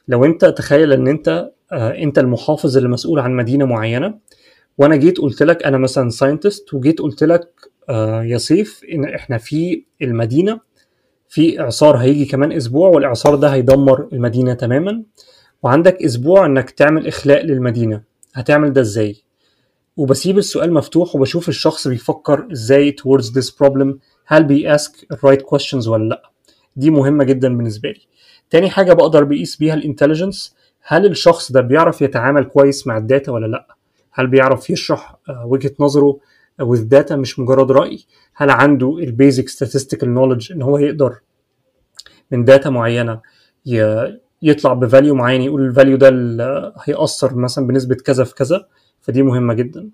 لو 0.07 0.25
أنت 0.25 0.45
تخيل 0.45 0.93
إن 0.93 1.07
أنت 1.07 1.49
آه 1.71 1.89
أنت 1.97 2.19
المحافظ 2.19 2.77
اللي 2.77 2.89
مسؤول 2.89 3.19
عن 3.19 3.35
مدينة 3.35 3.65
معينة 3.65 4.17
وأنا 4.77 4.95
جيت 4.95 5.17
قلت 5.17 5.43
لك 5.43 5.63
أنا 5.63 5.77
مثلا 5.77 6.09
scientist 6.09 6.73
وجيت 6.73 6.99
قلت 6.99 7.23
لك 7.23 7.49
آه 7.89 8.23
يا 8.23 8.37
سيف 8.37 8.81
إن 8.93 9.05
إحنا 9.05 9.37
في 9.37 9.83
المدينة 10.01 10.59
في 11.29 11.59
إعصار 11.59 11.97
هيجي 11.97 12.25
كمان 12.25 12.51
أسبوع 12.51 12.89
والإعصار 12.89 13.35
ده 13.35 13.53
هيدمر 13.53 14.07
المدينة 14.13 14.53
تماما. 14.53 15.03
وعندك 15.63 16.03
أسبوع 16.03 16.45
إنك 16.45 16.69
تعمل 16.69 17.07
إخلاء 17.07 17.45
للمدينة. 17.45 18.01
هتعمل 18.33 18.73
ده 18.73 18.81
إزاي؟ 18.81 19.15
وبسيب 19.97 20.37
السؤال 20.37 20.73
مفتوح 20.73 21.15
وبشوف 21.15 21.49
الشخص 21.49 21.87
بيفكر 21.87 22.47
إزاي 22.51 22.95
towards 23.01 23.23
this 23.25 23.49
problem 23.51 23.87
هل 24.25 24.43
بي 24.43 24.77
ask 24.77 24.91
the 25.13 25.17
right 25.17 25.41
questions 25.41 25.87
ولا 25.87 26.03
لأ؟ 26.09 26.21
دي 26.75 26.89
مهمة 26.89 27.23
جدا 27.23 27.57
بالنسبة 27.57 27.89
لي. 27.89 28.01
تاني 28.49 28.69
حاجة 28.69 28.93
بقدر 28.93 29.23
بقيس 29.23 29.55
بيها 29.55 29.73
ال 29.73 29.80
intelligence 29.80 30.55
هل 30.81 31.05
الشخص 31.05 31.51
ده 31.51 31.61
بيعرف 31.61 32.01
يتعامل 32.01 32.43
كويس 32.43 32.87
مع 32.87 32.97
ال 32.97 33.04
data 33.04 33.31
ولا 33.31 33.45
لأ؟ 33.47 33.67
هل 34.13 34.27
بيعرف 34.27 34.69
يشرح 34.69 35.15
وجهة 35.45 35.71
نظره؟ 35.79 36.17
With 36.61 36.89
data 36.97 37.11
مش 37.11 37.39
مجرد 37.39 37.71
رأي. 37.71 38.05
هل 38.35 38.49
عنده 38.49 38.97
ال 38.97 39.06
basic 39.06 39.49
statistical 39.49 40.05
knowledge 40.05 40.51
إن 40.51 40.61
هو 40.61 40.77
يقدر 40.77 41.15
من 42.31 42.45
data 42.45 42.69
معينة 42.69 43.21
يطلع 44.41 44.73
ب 44.73 44.80
value 44.80 45.15
معين 45.15 45.41
يقول 45.41 45.61
ال 45.65 45.71
value 45.71 45.97
ده 45.97 46.09
هيأثر 46.83 47.35
مثلا 47.35 47.67
بنسبة 47.67 47.95
كذا 47.95 48.23
في 48.23 48.35
كذا؟ 48.35 48.67
فدي 49.01 49.23
مهمة 49.23 49.53
جدا. 49.53 49.89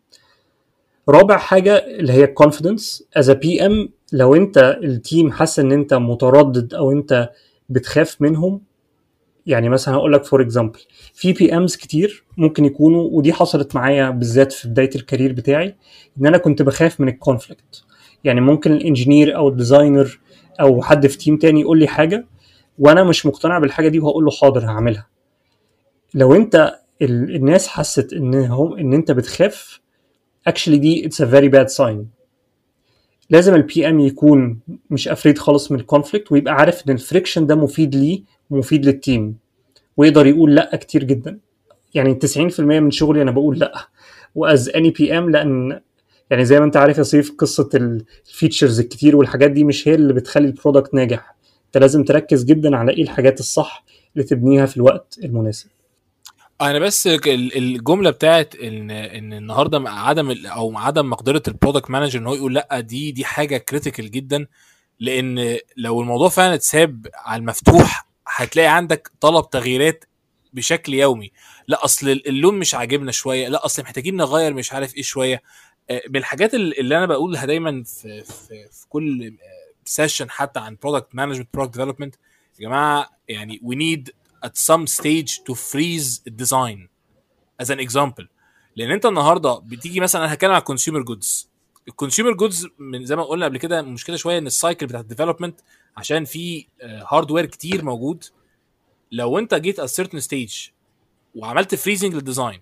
رابع 1.10 1.38
حاجة 1.38 1.78
اللي 1.78 2.14
هي 2.14 2.34
confidence. 2.44 3.02
As 3.20 3.26
a 3.28 3.34
PM 3.36 3.90
لو 4.14 4.36
أنت 4.36 4.80
ال 4.84 4.93
team 4.93 5.32
حاسس 5.32 5.60
إن 5.60 5.72
أنت 5.72 5.94
متردد 5.94 6.74
أو 6.74 6.92
أنت 6.92 7.30
بتخاف 7.70 8.22
منهم 8.22 8.62
يعني 9.46 9.70
مثلا 9.70 9.96
هقول 9.96 10.14
لك 10.14 10.24
for 10.24 10.42
example 10.42 10.80
في 11.14 11.34
PMs 11.34 11.76
كتير 11.76 12.23
ممكن 12.38 12.66
يكونوا 12.66 13.10
ودي 13.12 13.34
حصلت 13.34 13.76
معايا 13.76 14.10
بالذات 14.10 14.52
في 14.52 14.68
بداية 14.68 14.90
ال 14.96 15.01
career 15.01 15.34
بتاعي 15.34 15.76
إن 16.22 16.26
أنا 16.26 16.38
كنت 16.38 16.62
بخاف 16.62 17.00
من 17.00 17.08
ال 17.08 17.16
conflict 17.16 17.84
يعني 18.24 18.42
ممكن 18.42 18.72
ال 18.72 18.79
engineer 18.79 19.36
أو 19.36 19.48
ال 19.48 19.56
designer 19.56 20.20
أو 20.62 20.82
حد 20.82 21.08
في 21.08 21.18
team 21.18 21.38
تاني 21.38 21.62
يقول 21.62 21.80
لي 21.80 21.88
حاجة 21.88 22.26
وأنا 22.80 23.04
مش 23.04 23.26
مقتنع 23.26 23.60
بالحاجة 23.60 23.88
دي 23.88 24.00
وهقول 24.00 24.26
له 24.26 24.32
حاضر 24.32 24.66
هعملها. 24.66 25.08
لو 26.14 26.36
أنت 26.36 26.80
ال- 27.02 27.36
الناس 27.36 27.68
حست 27.68 28.14
ان 28.14 28.36
هم 28.36 28.74
إن 28.78 28.94
أنت 28.94 29.12
بتخاف 29.12 29.82
actually 30.50 30.70
دي 30.76 31.10
it's 31.10 31.26
a 31.26 31.30
very 31.32 31.52
bad 31.54 31.76
sign. 31.78 31.98
لازم 33.30 33.56
ال 33.56 33.90
PM 33.90 34.00
يكون 34.00 34.60
مش 34.90 35.08
afraid 35.08 35.38
خالص 35.38 35.72
من 35.72 35.80
ال 35.80 35.85
conflict 35.85 36.32
ويبقى 36.32 36.54
عارف 36.54 36.84
إن 36.88 36.94
ال 36.94 36.99
friction 36.99 37.46
ده 37.48 37.56
مفيد 37.56 37.96
ليه 37.96 38.24
ومفيد 38.50 38.86
لل 38.86 39.02
team 39.02 39.36
ويقدر 39.98 40.28
يقول 40.28 40.56
لأ 40.56 40.76
كتير 40.76 41.04
جدا. 41.04 41.40
يعني 41.94 42.20
90% 42.56 42.60
من 42.60 42.92
شغلي 42.92 43.22
أنا 43.22 43.32
بقول 43.32 43.60
لأ. 43.60 43.88
و 44.36 44.70
as 44.70 44.90
any 44.92 45.18
PM 45.18 45.30
لأن 45.30 45.82
يعني 46.30 46.46
زي 46.46 46.60
ما 46.60 46.66
أنت 46.66 46.78
عارف 46.78 46.98
يا 46.98 47.04
سيف 47.04 47.32
قصة 47.32 47.70
ال 47.74 47.85
features 47.85 48.80
الكتير 48.80 49.16
والحاجات 49.16 49.52
دي 49.52 49.64
مش 49.64 49.88
هي 49.88 49.96
اللي 49.96 50.14
بتخلي 50.14 50.46
ال 50.48 50.53
product 50.53 50.94
ناجح. 50.94 51.36
أنت 51.66 51.78
لازم 51.78 52.04
تركز 52.04 52.44
جدا 52.44 52.76
على 52.78 52.92
إيه 52.92 53.04
الحاجات 53.04 53.40
الصح 53.40 53.84
اللي 54.16 54.24
تبنيها 54.28 54.66
في 54.66 54.78
الوقت 54.78 55.20
المناسب. 55.24 55.68
أنا 56.62 56.80
بس 56.80 57.08
ال- 57.08 57.58
الجملة 57.58 58.10
بتاعت 58.10 58.56
إن 58.56 58.92
إن 58.92 59.34
النهارده 59.34 59.84
عدم 59.90 60.32
أو 60.48 60.78
عدم 60.78 61.10
مقدرة 61.10 61.44
ال 61.48 61.53
product 61.53 61.90
manager 61.92 62.20
إن 62.20 62.28
هو 62.28 62.36
يقول 62.36 62.54
لأ 62.54 62.80
دي 62.80 63.12
دي 63.12 63.26
حاجة 63.26 63.58
critical 63.58 64.12
جدا. 64.12 64.48
لأن 65.00 65.58
لو 65.78 66.02
الموضوع 66.02 66.30
فعلا 66.30 66.54
اتساب 66.54 67.08
على 67.26 67.40
المفتوح 67.40 68.08
هتلاقي 68.28 68.68
عندك 68.68 69.12
طلب 69.22 69.50
تغييرات 69.50 70.06
بشكل 70.54 70.94
يومي. 70.94 71.32
لا 71.68 71.86
أصل 71.86 72.10
اللون 72.10 72.60
مش 72.60 72.76
عاجبنا 72.76 73.12
شوية 73.12 73.48
لا 73.48 73.66
أصل 73.66 73.82
محتاجين 73.84 74.16
نغير 74.16 74.54
مش 74.54 74.74
عارف 74.74 74.96
إيه 74.96 75.04
شوية. 75.04 75.42
آه، 75.90 76.02
من 76.10 76.16
الحاجات 76.18 76.54
اللي 76.54 76.98
أنا 76.98 77.06
بقولها 77.06 77.46
دايما 77.46 77.84
في 77.84 78.24
في, 78.24 78.68
في 78.72 78.88
كل 78.90 79.34
session 79.86 80.30
حتى 80.30 80.60
عن 80.60 80.78
product 80.84 81.08
management 81.16 81.50
product 81.54 81.78
development 81.78 82.16
يا 82.60 82.66
جماعة 82.68 83.10
يعني 83.28 83.62
we 83.64 83.76
need 83.76 84.12
at 84.46 84.52
some 84.52 84.88
stage 85.02 85.32
to 85.50 85.54
freeze 85.56 86.22
ال 86.28 86.37
design 86.37 86.90
as 87.64 87.66
an 87.66 87.80
example. 87.90 88.26
لأن 88.76 88.92
أنت 88.92 89.06
النهارده 89.06 89.54
بتيجي 89.54 90.00
مثلا 90.00 90.26
أنا 90.26 90.34
هتكلم 90.34 90.52
على 90.52 90.60
ال 90.60 90.64
consumer 90.64 91.02
goods 91.02 91.50
ال 91.88 91.93
consumer 91.93 92.34
goods 92.34 92.68
من 92.80 93.06
زي 93.06 93.16
ما 93.16 93.24
قلنا 93.24 93.46
قبل 93.46 93.58
كده 93.58 93.82
مشكلة 93.82 94.16
شوية 94.16 94.38
إن 94.38 94.48
ال 94.48 94.54
cycle 94.54 94.88
بتاعت 94.88 95.04
ال 95.04 95.08
development 95.08 95.60
عشان 95.98 96.26
في 96.26 96.68
hardware 96.82 97.46
كتير 97.46 97.86
موجود. 97.86 98.24
لو 99.12 99.40
أنت 99.40 99.54
جيت 99.56 99.82
at 99.82 99.90
certain 100.04 100.20
stage 100.28 100.72
وعملت 101.36 101.76
freezing 101.76 102.14
لل 102.14 102.25
design 102.25 102.60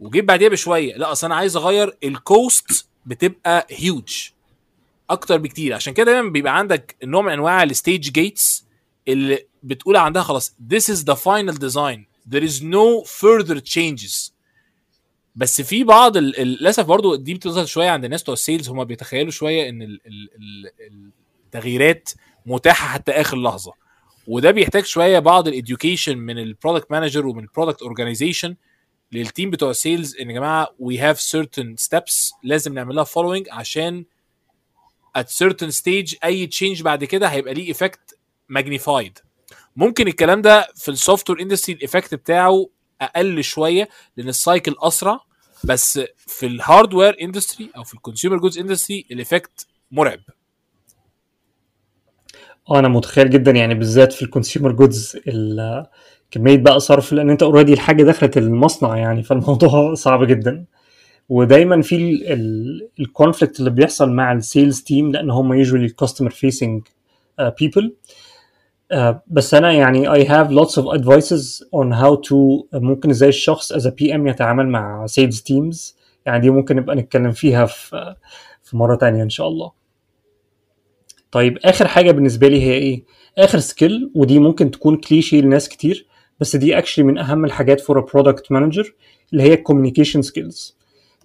وجيت 0.00 0.24
بعديها 0.24 0.48
بشوية 0.48 0.96
لا 0.96 1.12
أصل 1.12 1.26
أنا 1.26 1.34
عايز 1.34 1.56
أغير 1.56 1.96
ال 2.04 2.21
cost 2.21 2.88
بتبقى 3.06 3.66
هيوج 3.70 4.28
أكتر 5.10 5.36
بكتير. 5.36 5.74
عشان 5.74 5.92
كده 5.94 6.12
دايما 6.12 6.30
بيبقى 6.30 6.58
عندك 6.58 6.96
نوع 7.04 7.22
من 7.22 7.32
أنواع 7.32 7.62
ال 7.62 7.70
stage 7.70 8.10
gates 8.10 8.64
اللي 9.08 9.46
بتقول 9.62 9.96
عندها 9.96 10.22
خلاص 10.22 10.54
this 10.72 10.82
is 10.94 10.98
the 10.98 11.14
final 11.16 11.54
design. 11.58 12.00
There 12.34 12.42
is 12.42 12.60
no 12.62 13.04
further 13.20 13.60
changes. 13.60 14.30
بس 15.36 15.60
في 15.62 15.84
بعض 15.84 16.16
للأسف 16.16 16.84
برضو 16.86 17.14
دي 17.14 17.34
بتظهر 17.34 17.64
شوية 17.64 17.90
عند 17.90 18.04
الناس 18.04 18.22
بتوع 18.22 18.32
ال 18.32 18.38
sales 18.38 18.68
هم 18.68 18.84
بيتخيلوا 18.84 19.30
شوية 19.30 19.68
إن 19.68 19.82
ال- 19.82 20.00
ال- 20.06 20.30
ال- 20.80 21.10
التغييرات 21.46 22.10
متاحة 22.46 22.88
حتى 22.88 23.12
آخر 23.12 23.36
لحظة. 23.42 23.72
وده 24.28 24.50
بيحتاج 24.50 24.84
شوية 24.84 25.18
بعض 25.18 25.48
ال 25.48 25.55
education 25.55 26.18
من 26.18 26.38
ال 26.38 26.44
product 26.44 26.90
manager 26.90 27.26
ومن 27.26 27.42
ال 27.42 27.47
product 27.47 27.82
organization 27.82 28.56
لل 29.12 29.25
team 29.25 29.50
بتوع 29.50 29.70
ال 29.70 29.78
sales 29.78 30.16
إن 30.20 30.30
يا 30.30 30.34
جماعة 30.34 30.66
we 30.82 30.94
have 30.96 31.18
certain 31.20 31.84
steps 31.86 32.34
لازم 32.42 32.74
نعمل 32.74 32.94
لها 32.94 33.04
following 33.04 33.52
عشان 33.52 34.04
at 35.18 35.22
certain 35.44 35.70
stage 35.82 36.14
أي 36.24 36.46
change 36.46 36.82
بعد 36.82 37.04
كده 37.04 37.28
هيبقى 37.28 37.54
ليه 37.54 37.68
effect 37.68 38.18
magnified 38.48 39.18
ممكن 39.76 40.08
الكلام 40.08 40.42
ده 40.42 40.68
في 40.74 40.90
ال 40.90 40.94
software 40.94 41.30
industry 41.30 41.74
ال 41.74 41.80
effect 41.80 42.14
بتاعه 42.14 42.66
أقل 43.00 43.44
شوية 43.44 43.88
لأن 44.16 44.28
ال 44.28 44.36
cycle 44.36 44.74
أسرع 44.78 45.20
بس 45.64 46.00
في 46.16 46.46
ال 46.46 46.54
hardware 46.54 47.16
industry 47.22 47.70
أو 47.76 47.84
في 47.84 47.94
ال 47.94 47.99
consumer 47.99 48.38
goods 48.38 48.58
industry 48.58 49.06
ال 49.10 49.18
effect 49.18 49.66
مرعب. 49.90 50.20
آه 52.70 52.78
أنا 52.78 52.88
متخيل 52.88 53.30
جدا 53.30 53.50
يعني 53.50 53.74
بالذات 53.74 54.12
في 54.12 54.22
ال 54.22 54.28
consumer 54.28 54.72
goods 54.72 55.16
كمية 56.30 56.56
بقى 56.56 56.80
صرف 56.80 57.12
لأن 57.12 57.30
أنت 57.30 57.42
already 57.42 57.72
الحاجة 57.72 58.02
دخلت 58.02 58.36
المصنع 58.38 58.96
يعني 58.96 59.22
فالموضوع 59.22 59.94
صعب 60.04 60.24
جدا. 60.24 60.64
ودايما 61.28 61.82
في 61.82 61.96
ال 63.00 63.06
conflict 63.06 63.58
اللي 63.60 63.70
بيحصل 63.70 64.10
مع 64.10 64.32
ال 64.32 64.40
sales 64.40 64.80
team 64.82 65.12
لأن 65.12 65.30
هم 65.30 65.52
usually 65.52 65.84
ال 65.86 65.91
customer 65.91 66.30
facing 66.30 66.82
people 67.60 67.94
بس 69.26 69.54
أنا 69.54 69.72
يعني 69.72 70.08
I 70.08 70.28
have 70.28 70.50
lots 70.50 70.72
of 70.72 70.84
advices 71.00 71.64
on 71.74 71.92
how 71.92 72.14
to 72.28 72.34
ممكن 72.74 73.10
إزاي 73.10 73.28
الشخص 73.28 73.72
as 73.72 73.82
a 73.86 73.90
PM 73.90 74.28
يتعامل 74.28 74.68
مع 74.68 75.06
sales 75.06 75.36
teams. 75.36 75.94
يعني 76.26 76.40
دي 76.40 76.50
ممكن 76.50 76.76
نبقى 76.76 76.96
نتكلم 76.96 77.32
فيها 77.32 77.66
في 77.66 78.14
في 78.62 78.76
مرة 78.76 78.96
تانية 78.96 79.22
إن 79.22 79.30
شاء 79.30 79.48
الله. 79.48 79.72
طيب 81.36 81.58
آخر 81.64 81.88
حاجة 81.88 82.10
بالنسبة 82.10 82.48
لي 82.48 82.62
هي 82.62 82.72
إيه؟ 82.72 83.04
آخر 83.38 83.58
skill 83.58 84.10
ودي 84.14 84.38
ممكن 84.38 84.70
تكون 84.70 84.96
كليشيه 84.96 85.40
لناس 85.40 85.68
كتير 85.68 86.06
بس 86.40 86.56
دي 86.56 86.80
actually 86.80 86.98
من 86.98 87.18
أهم 87.18 87.44
الحاجات 87.44 87.80
a 87.80 87.84
product 87.84 88.54
manager 88.54 88.86
اللي 89.32 89.42
هي 89.42 89.56
communication 89.56 90.20
skills. 90.26 90.72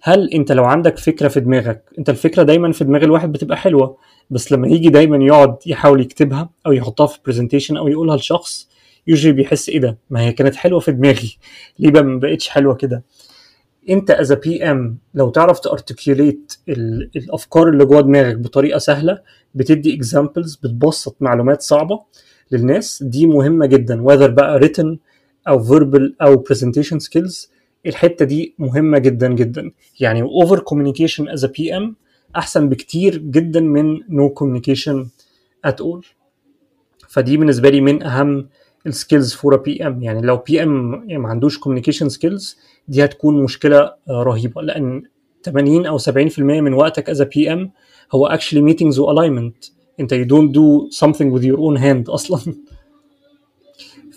هل 0.02 0.30
أنت 0.34 0.52
لو 0.52 0.64
عندك 0.64 0.98
فكرة 0.98 1.28
في 1.28 1.40
دماغك 1.40 1.84
أنت 1.98 2.10
الفكرة 2.10 2.42
دايما 2.42 2.72
في 2.72 2.84
دماغ 2.84 3.04
الواحد 3.04 3.32
بتبقى 3.32 3.56
حلوة 3.56 3.96
بس 4.30 4.52
لما 4.52 4.68
يجي 4.68 4.88
دايما 4.88 5.24
يقعد 5.24 5.56
يحاول 5.66 6.00
يكتبها 6.00 6.50
أو 6.66 6.72
يحطها 6.72 7.06
في 7.06 7.18
presentation 7.26 7.76
أو 7.76 7.88
يقولها 7.88 8.16
لشخص 8.16 8.68
usually 9.06 9.32
بيحس 9.32 9.68
إيه 9.68 9.78
ده؟ 9.80 9.98
ما 10.10 10.20
هي 10.20 10.32
كانت 10.32 10.56
حلوة 10.56 10.80
في 10.80 10.92
دماغي. 10.92 11.38
ليه 11.78 11.90
بقى 11.90 12.02
ما 12.02 12.18
بقتش 12.18 12.48
حلوة 12.48 12.74
كده؟ 12.74 13.02
انت 13.90 14.10
as 14.10 14.32
PM 14.32 14.98
لو 15.14 15.30
تعرف 15.30 15.60
ت 15.60 15.68
articulate 15.68 16.52
الأفكار 17.16 17.68
اللي 17.68 17.84
جوه 17.84 18.00
دماغك 18.00 18.36
بطريقة 18.36 18.78
سهلة 18.78 19.18
بتدي 19.54 19.94
examples 19.94 20.56
بتبسط 20.56 21.16
معلومات 21.20 21.62
صعبة 21.62 22.00
للناس. 22.52 23.02
دي 23.02 23.26
مهمة 23.26 23.66
جدا 23.66 24.04
whether 24.04 24.30
بقى 24.30 24.60
written 24.60 24.96
أو 25.48 25.64
verbal 25.64 26.12
أو 26.22 26.44
presentation 26.44 26.96
skills. 26.98 27.48
الحتة 27.86 28.24
دي 28.24 28.54
مهمة 28.58 28.98
جدا 28.98 29.32
جدا. 29.34 29.70
يعني 30.00 30.22
over 30.22 30.58
communication 30.58 31.28
as 31.28 31.44
PM 31.44 31.96
أحسن 32.36 32.68
بكتير 32.68 33.18
جدا 33.18 33.60
من 33.60 34.00
no 34.08 34.28
communication 34.30 35.08
at 35.64 35.80
all 35.80 36.06
فدي 37.08 37.36
بالنسبة 37.36 37.68
لي 37.70 37.80
من 37.80 38.02
أهم 38.02 38.48
ال 38.86 39.34
skills 39.34 39.56
for 39.56 39.86
PM 39.86 40.02
يعني 40.02 40.20
لو 40.20 40.36
PM 40.36 40.90
ما 41.08 41.28
عندوش 41.28 41.58
communication 41.58 42.08
skills 42.08 42.58
دي 42.88 43.04
هتكون 43.04 43.42
مشكلة 43.42 43.92
رهيبة. 44.10 44.62
لأن 44.62 45.02
80 45.44 45.86
أو 45.86 45.98
70% 45.98 46.38
من 46.38 46.74
وقتك 46.74 47.10
as 47.10 47.22
PM 47.22 47.70
هو 48.14 48.38
actually 48.38 48.72
meetings 48.72 48.98
و 48.98 49.14
alignment. 49.14 49.70
أنت 50.00 50.14
you 50.14 50.26
don't 50.26 50.52
do 50.52 50.96
something 50.98 51.30
with 51.34 51.42
your 51.44 51.58
own 51.58 51.82
hand 51.82 52.10
أصلا. 52.10 52.54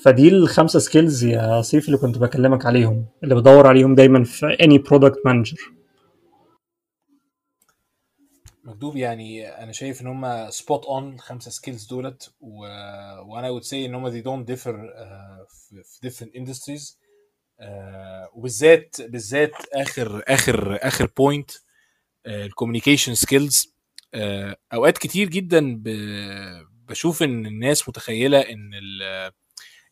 فدي 0.04 0.30
الخمسة 0.30 0.80
skills 0.80 1.24
يا 1.24 1.62
سيف 1.62 1.86
اللي 1.86 1.98
كنت 1.98 2.18
بكلمك 2.18 2.66
عليهم 2.66 3.06
اللي 3.24 3.36
بدور 3.36 3.68
عليهم 3.68 3.96
دايما 3.96 4.24
في 4.24 4.46
any 4.46 4.78
product 4.78 5.20
manager 5.26 5.75
مكتوب 8.66 8.98
يعني 8.98 9.48
أنا 9.48 9.72
شايف 9.72 10.02
إن 10.02 10.08
هم 10.08 10.50
spot 10.50 10.86
on 10.86 11.14
الخمسه 11.14 11.52
skills 11.52 11.86
دولت 11.86 12.34
و... 12.40 12.60
وأنا 13.22 13.60
would 13.60 13.64
say 13.64 13.74
إن 13.74 13.96
هم 13.96 14.22
don't 14.22 14.46
differ 14.46 14.76
uh, 14.76 15.84
في 15.84 16.08
different 16.08 16.30
industries 16.40 16.94
uh, 17.62 17.66
وبالذات 18.34 18.96
بالذات 19.02 19.52
آخر 19.74 20.24
آخر 20.28 20.80
آخر 20.82 21.10
point 21.18 21.52
ال 22.28 22.34
communication 22.34 23.16
skills 23.16 23.76
أوقات 24.74 24.98
كتير 24.98 25.30
جدا 25.30 25.76
ب... 25.76 25.84
بشوف 26.88 27.24
إن 27.24 27.46
الناس 27.46 27.90
متخيلة 27.90 28.40
إن 28.40 28.72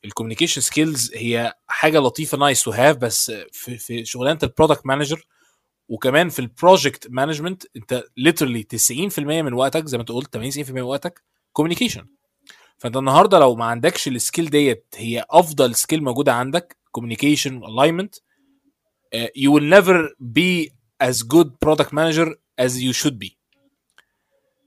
ال 0.05 0.09
communication 0.09 0.61
skills 0.61 1.11
هي 1.15 1.53
حاجة 1.67 1.99
لطيفة 1.99 2.37
nice 2.37 2.63
to 2.63 2.71
have 2.71 2.97
بس 2.97 3.31
في 3.51 3.77
في 3.77 4.05
شغلانة 4.05 4.39
ال 4.43 4.49
product 4.49 4.85
manager 4.85 5.25
وكمان 5.93 6.29
في 6.29 6.39
ال 6.39 6.48
project 6.48 7.07
management 7.09 7.63
انت 7.75 8.03
literally 8.17 8.67
90% 9.15 9.19
من 9.19 9.53
وقتك 9.53 9.85
زي 9.85 9.97
ما 9.97 10.01
انت 10.01 10.11
قلت 10.11 10.33
80 10.33 10.51
90% 10.51 10.71
من 10.71 10.81
وقتك 10.81 11.23
communication 11.51 12.05
فانت 12.77 12.97
النهارده 12.97 13.39
لو 13.39 13.55
ما 13.55 13.65
عندكش 13.65 14.07
ال 14.07 14.14
skill 14.14 14.49
ديت 14.49 14.85
هي 14.95 15.25
أفضل 15.29 15.75
skill 15.75 16.03
موجودة 16.03 16.33
عندك 16.33 16.77
communication 16.91 17.57
alignment 17.57 18.15
you 19.15 19.49
will 19.51 19.69
never 19.77 20.09
be 20.39 20.71
as 21.09 21.15
good 21.23 21.49
product 21.65 21.91
manager 21.93 22.27
as 22.57 22.71
you 22.81 22.93
should 22.93 23.17
be. 23.19 23.37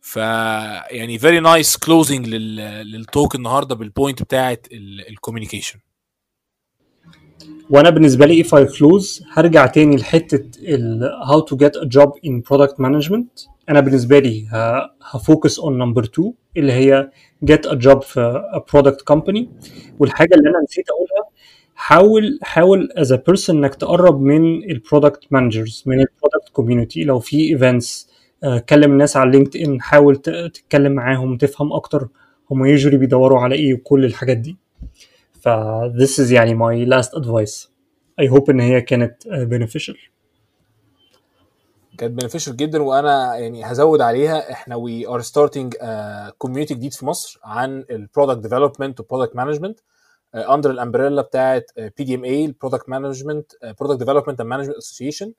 ف 0.01 0.17
يعني 0.17 1.19
very 1.19 1.41
nice 1.41 1.77
closing 1.77 2.29
لل 2.29 2.64
talk 2.64 3.35
النهارده 3.35 3.75
بال 3.75 3.89
point 3.89 4.23
بتاعت 4.23 4.67
ال 4.73 4.80
communication 4.80 5.79
وأنا 7.71 7.91
بالنسبة 7.91 8.27
لي 8.27 8.45
if 8.45 8.47
I 8.47 8.77
close 8.77 9.23
هرجع 9.33 9.67
تاني 9.67 9.97
لحتة 9.97 10.45
ال 10.63 11.11
how 11.29 11.41
to 11.51 11.57
get 11.57 11.81
a 11.81 11.85
job 11.85 12.11
in 12.27 12.43
product 12.51 12.75
management. 12.81 13.49
أنا 13.69 13.81
بالنسبة 13.81 14.19
لي 14.19 14.47
ه 15.03 15.13
focus 15.13 15.61
on 15.61 15.65
number 15.73 16.03
two 16.03 16.31
اللي 16.57 16.73
هي 16.73 17.11
get 17.51 17.69
a 17.71 17.75
job 17.75 17.99
في 17.99 18.43
a 18.55 18.59
product 18.59 19.15
company. 19.15 19.45
والحاجة 19.99 20.35
اللي 20.35 20.51
أنا 20.51 20.63
نسيت 20.65 20.85
أقولها 20.91 21.31
حاول 21.75 22.39
حاول 22.43 22.89
as 22.99 23.09
a 23.09 23.17
person 23.17 23.51
إنك 23.51 23.75
تقرب 23.75 24.21
من 24.21 24.71
ال 24.71 24.78
product 24.78 25.25
managers 25.31 25.83
من 25.87 25.95
ال 25.95 26.02
product 26.02 26.49
community 26.53 27.05
لو 27.05 27.19
في 27.19 27.51
events 27.53 28.11
كلم 28.69 28.93
الناس 28.93 29.17
على 29.17 29.31
LinkedIn 29.31 29.81
حاول 29.81 30.17
تتكلم 30.17 30.93
معاهم 30.93 31.37
تفهم 31.37 31.73
أكتر. 31.73 32.09
هم 32.51 32.65
يجري 32.65 32.97
بيدوروا 32.97 33.41
على 33.41 33.55
إيه 33.55 33.75
وكل 33.75 34.05
الحاجات 34.05 34.37
دي. 34.37 34.57
ف 35.47 35.49
this 36.03 36.19
is 36.25 36.33
يعني 36.33 36.55
my 36.59 36.89
last 36.93 37.11
advice. 37.21 37.69
I 38.21 38.27
hope 38.35 38.51
إن 38.51 38.61
هي 38.61 38.81
كانت 38.81 39.29
beneficial. 39.29 39.97
كانت 41.99 42.23
beneficial 42.23 42.57
جدا 42.57 42.83
وأنا 42.83 43.37
يعني 43.37 43.65
هزود 43.65 44.01
عليها. 44.01 44.53
إحنا 44.53 44.77
we 44.77 45.09
are 45.09 45.21
starting 45.21 45.75
community 46.39 46.75
جديد 46.75 46.93
في 46.93 47.07
مصر 47.07 47.41
عن 47.45 47.85
ال 47.91 47.97
product 47.97 48.39
development 48.43 49.01
وال 49.01 49.09
product 49.09 49.37
management 49.37 49.81
under 50.35 50.71
ال 50.71 50.77
umbrella 50.77 51.23
بتاعت 51.23 51.71
PDMA 51.77 52.45
ال 52.45 52.50
product 52.50 52.89
management 52.89 53.53
product 53.81 53.99
development 53.99 54.41
and 54.41 54.49
management 54.51 54.77
association 54.77 55.33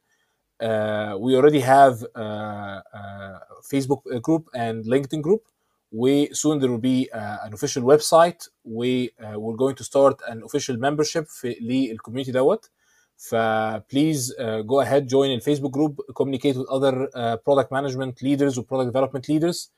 we 1.24 1.32
already 1.40 1.62
have 1.62 1.96
uh, 2.04 2.80
uh, 3.00 3.38
Facebook 3.72 4.02
group 4.28 4.44
and 4.56 4.86
LinkedIn 5.87 5.91
group. 5.91 5.93
We 5.95 6.29
soon 6.35 6.59
there 6.59 6.71
will 6.71 6.79
be 6.79 7.11
uh, 7.13 7.37
an 7.45 7.53
official 7.53 7.83
website. 7.83 8.49
We 8.65 9.11
uh, 9.21 9.41
we're 9.41 9.57
going 9.57 9.77
to 9.77 9.85
start 9.85 10.21
an 10.29 10.43
official 10.43 10.77
membership 10.77 11.29
في 11.29 11.57
للكوميونتي 11.61 12.33
دوت. 12.33 12.71
ف 13.17 13.35
please 13.89 14.33
uh, 14.39 14.63
go 14.63 14.81
ahead 14.81 15.09
join 15.09 15.31
in 15.31 15.41
Facebook 15.41 15.71
group 15.71 16.01
communicate 16.17 16.57
with 16.57 16.69
other 16.69 17.09
uh, 17.15 17.37
product 17.37 17.71
management 17.71 18.23
leaders 18.23 18.59
or 18.59 18.65
product 18.65 18.89
development 18.93 19.29
leaders. 19.29 19.71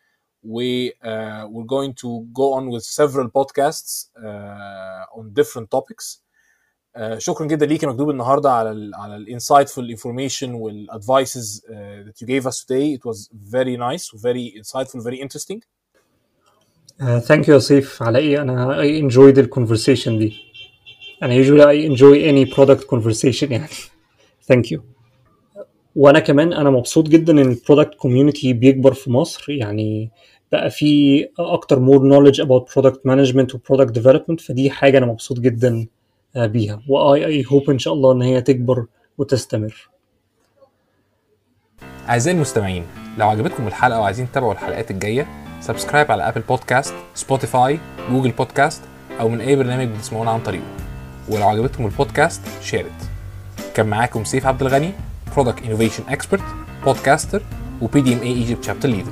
We 0.42 0.92
uh, 1.02 1.46
we're 1.50 1.70
going 1.76 1.94
to 1.94 2.26
go 2.32 2.52
on 2.52 2.70
with 2.70 2.84
several 2.84 3.30
podcasts 3.30 4.08
uh, 4.24 5.18
on 5.18 5.32
different 5.32 5.70
topics. 5.70 6.20
Uh, 6.96 7.18
شكرا 7.18 7.46
جدا 7.46 7.66
ليك 7.66 7.82
يا 7.82 7.88
مكتوب 7.88 8.10
النهارده 8.10 8.52
على 8.52 8.70
ال 8.70 8.94
على 8.94 9.16
الانسايتفul 9.16 9.96
information 9.98 10.48
والادفايسز 10.48 11.60
uh, 11.60 11.70
that 12.08 12.20
you 12.20 12.26
gave 12.26 12.46
us 12.46 12.64
today. 12.64 12.92
It 12.92 13.04
was 13.04 13.28
very 13.32 13.76
nice, 13.76 14.10
very 14.14 14.54
insightful, 14.62 15.02
very 15.02 15.20
interesting. 15.20 15.62
Uh, 16.99 17.21
thank 17.21 17.45
you 17.45 17.49
يوسف 17.49 18.03
على 18.03 18.19
إيه؟ 18.19 18.41
أنا 18.41 18.81
I 18.83 19.01
enjoyed 19.01 19.35
the 19.35 19.47
conversation 19.59 20.09
دي. 20.09 20.33
أنا 21.23 21.43
usually 21.43 21.63
I 21.63 21.91
enjoy 21.91 22.15
any 22.31 22.55
product 22.55 22.87
conversation 22.95 23.51
يعني. 23.51 23.67
Thank 24.51 24.71
you. 24.71 24.79
وأنا 25.95 26.19
كمان 26.19 26.53
أنا 26.53 26.69
مبسوط 26.69 27.07
جدا 27.07 27.33
إن 27.33 27.39
ال 27.39 27.46
product 27.46 27.95
community 27.95 28.53
بيكبر 28.53 28.93
في 28.93 29.11
مصر. 29.11 29.45
يعني 29.51 30.11
بقى 30.51 30.69
في 30.69 31.23
أكتر 31.39 31.77
more 31.85 31.99
knowledge 31.99 32.45
about 32.45 32.73
product 32.73 32.97
management 33.07 33.55
و 33.55 33.85
development 33.85 34.41
فدي 34.47 34.69
حاجة 34.69 34.97
أنا 34.97 35.05
مبسوط 35.05 35.39
جدا 35.39 35.87
بيها. 36.35 36.81
و 36.87 37.45
I 37.47 37.52
hope 37.52 37.69
إن 37.69 37.79
شاء 37.79 37.93
الله 37.93 38.11
إن 38.11 38.21
هي 38.21 38.41
تكبر 38.41 38.85
وتستمر. 39.17 39.89
أعزائي 42.09 42.35
المستمعين 42.35 42.83
لو 43.17 43.29
عجبتكم 43.29 43.67
الحلقة 43.67 43.99
وعايزين 43.99 44.31
تتابعوا 44.31 44.53
الحلقات 44.53 44.91
الجاية 44.91 45.48
subscribe 45.61 46.11
على 46.11 46.27
Apple 46.27 46.41
Podcast 46.41 46.93
Spotify 47.15 47.79
Google 48.11 48.31
Podcast 48.31 48.81
أو 49.19 49.29
من 49.29 49.41
أي 49.41 49.55
برنامج 49.55 49.87
بتسمعونا 49.87 50.31
عن 50.31 50.39
طريقه. 50.39 50.63
ولو 51.29 51.49
عجبتكم 51.49 51.85
البودكاست 51.85 52.41
share 52.61 52.95
it 52.95 53.09
كان 53.75 53.87
معاكم 53.87 54.23
سيف 54.23 54.47
عبد 54.47 54.61
الغني 54.61 54.91
product 55.35 55.63
innovation 55.65 56.03
expert 56.09 56.43
podcaster 56.85 57.36
و 57.36 57.41
PDMA 57.81 58.19
Egypt 58.21 58.63
chapter 58.63 58.89
leader 58.89 59.11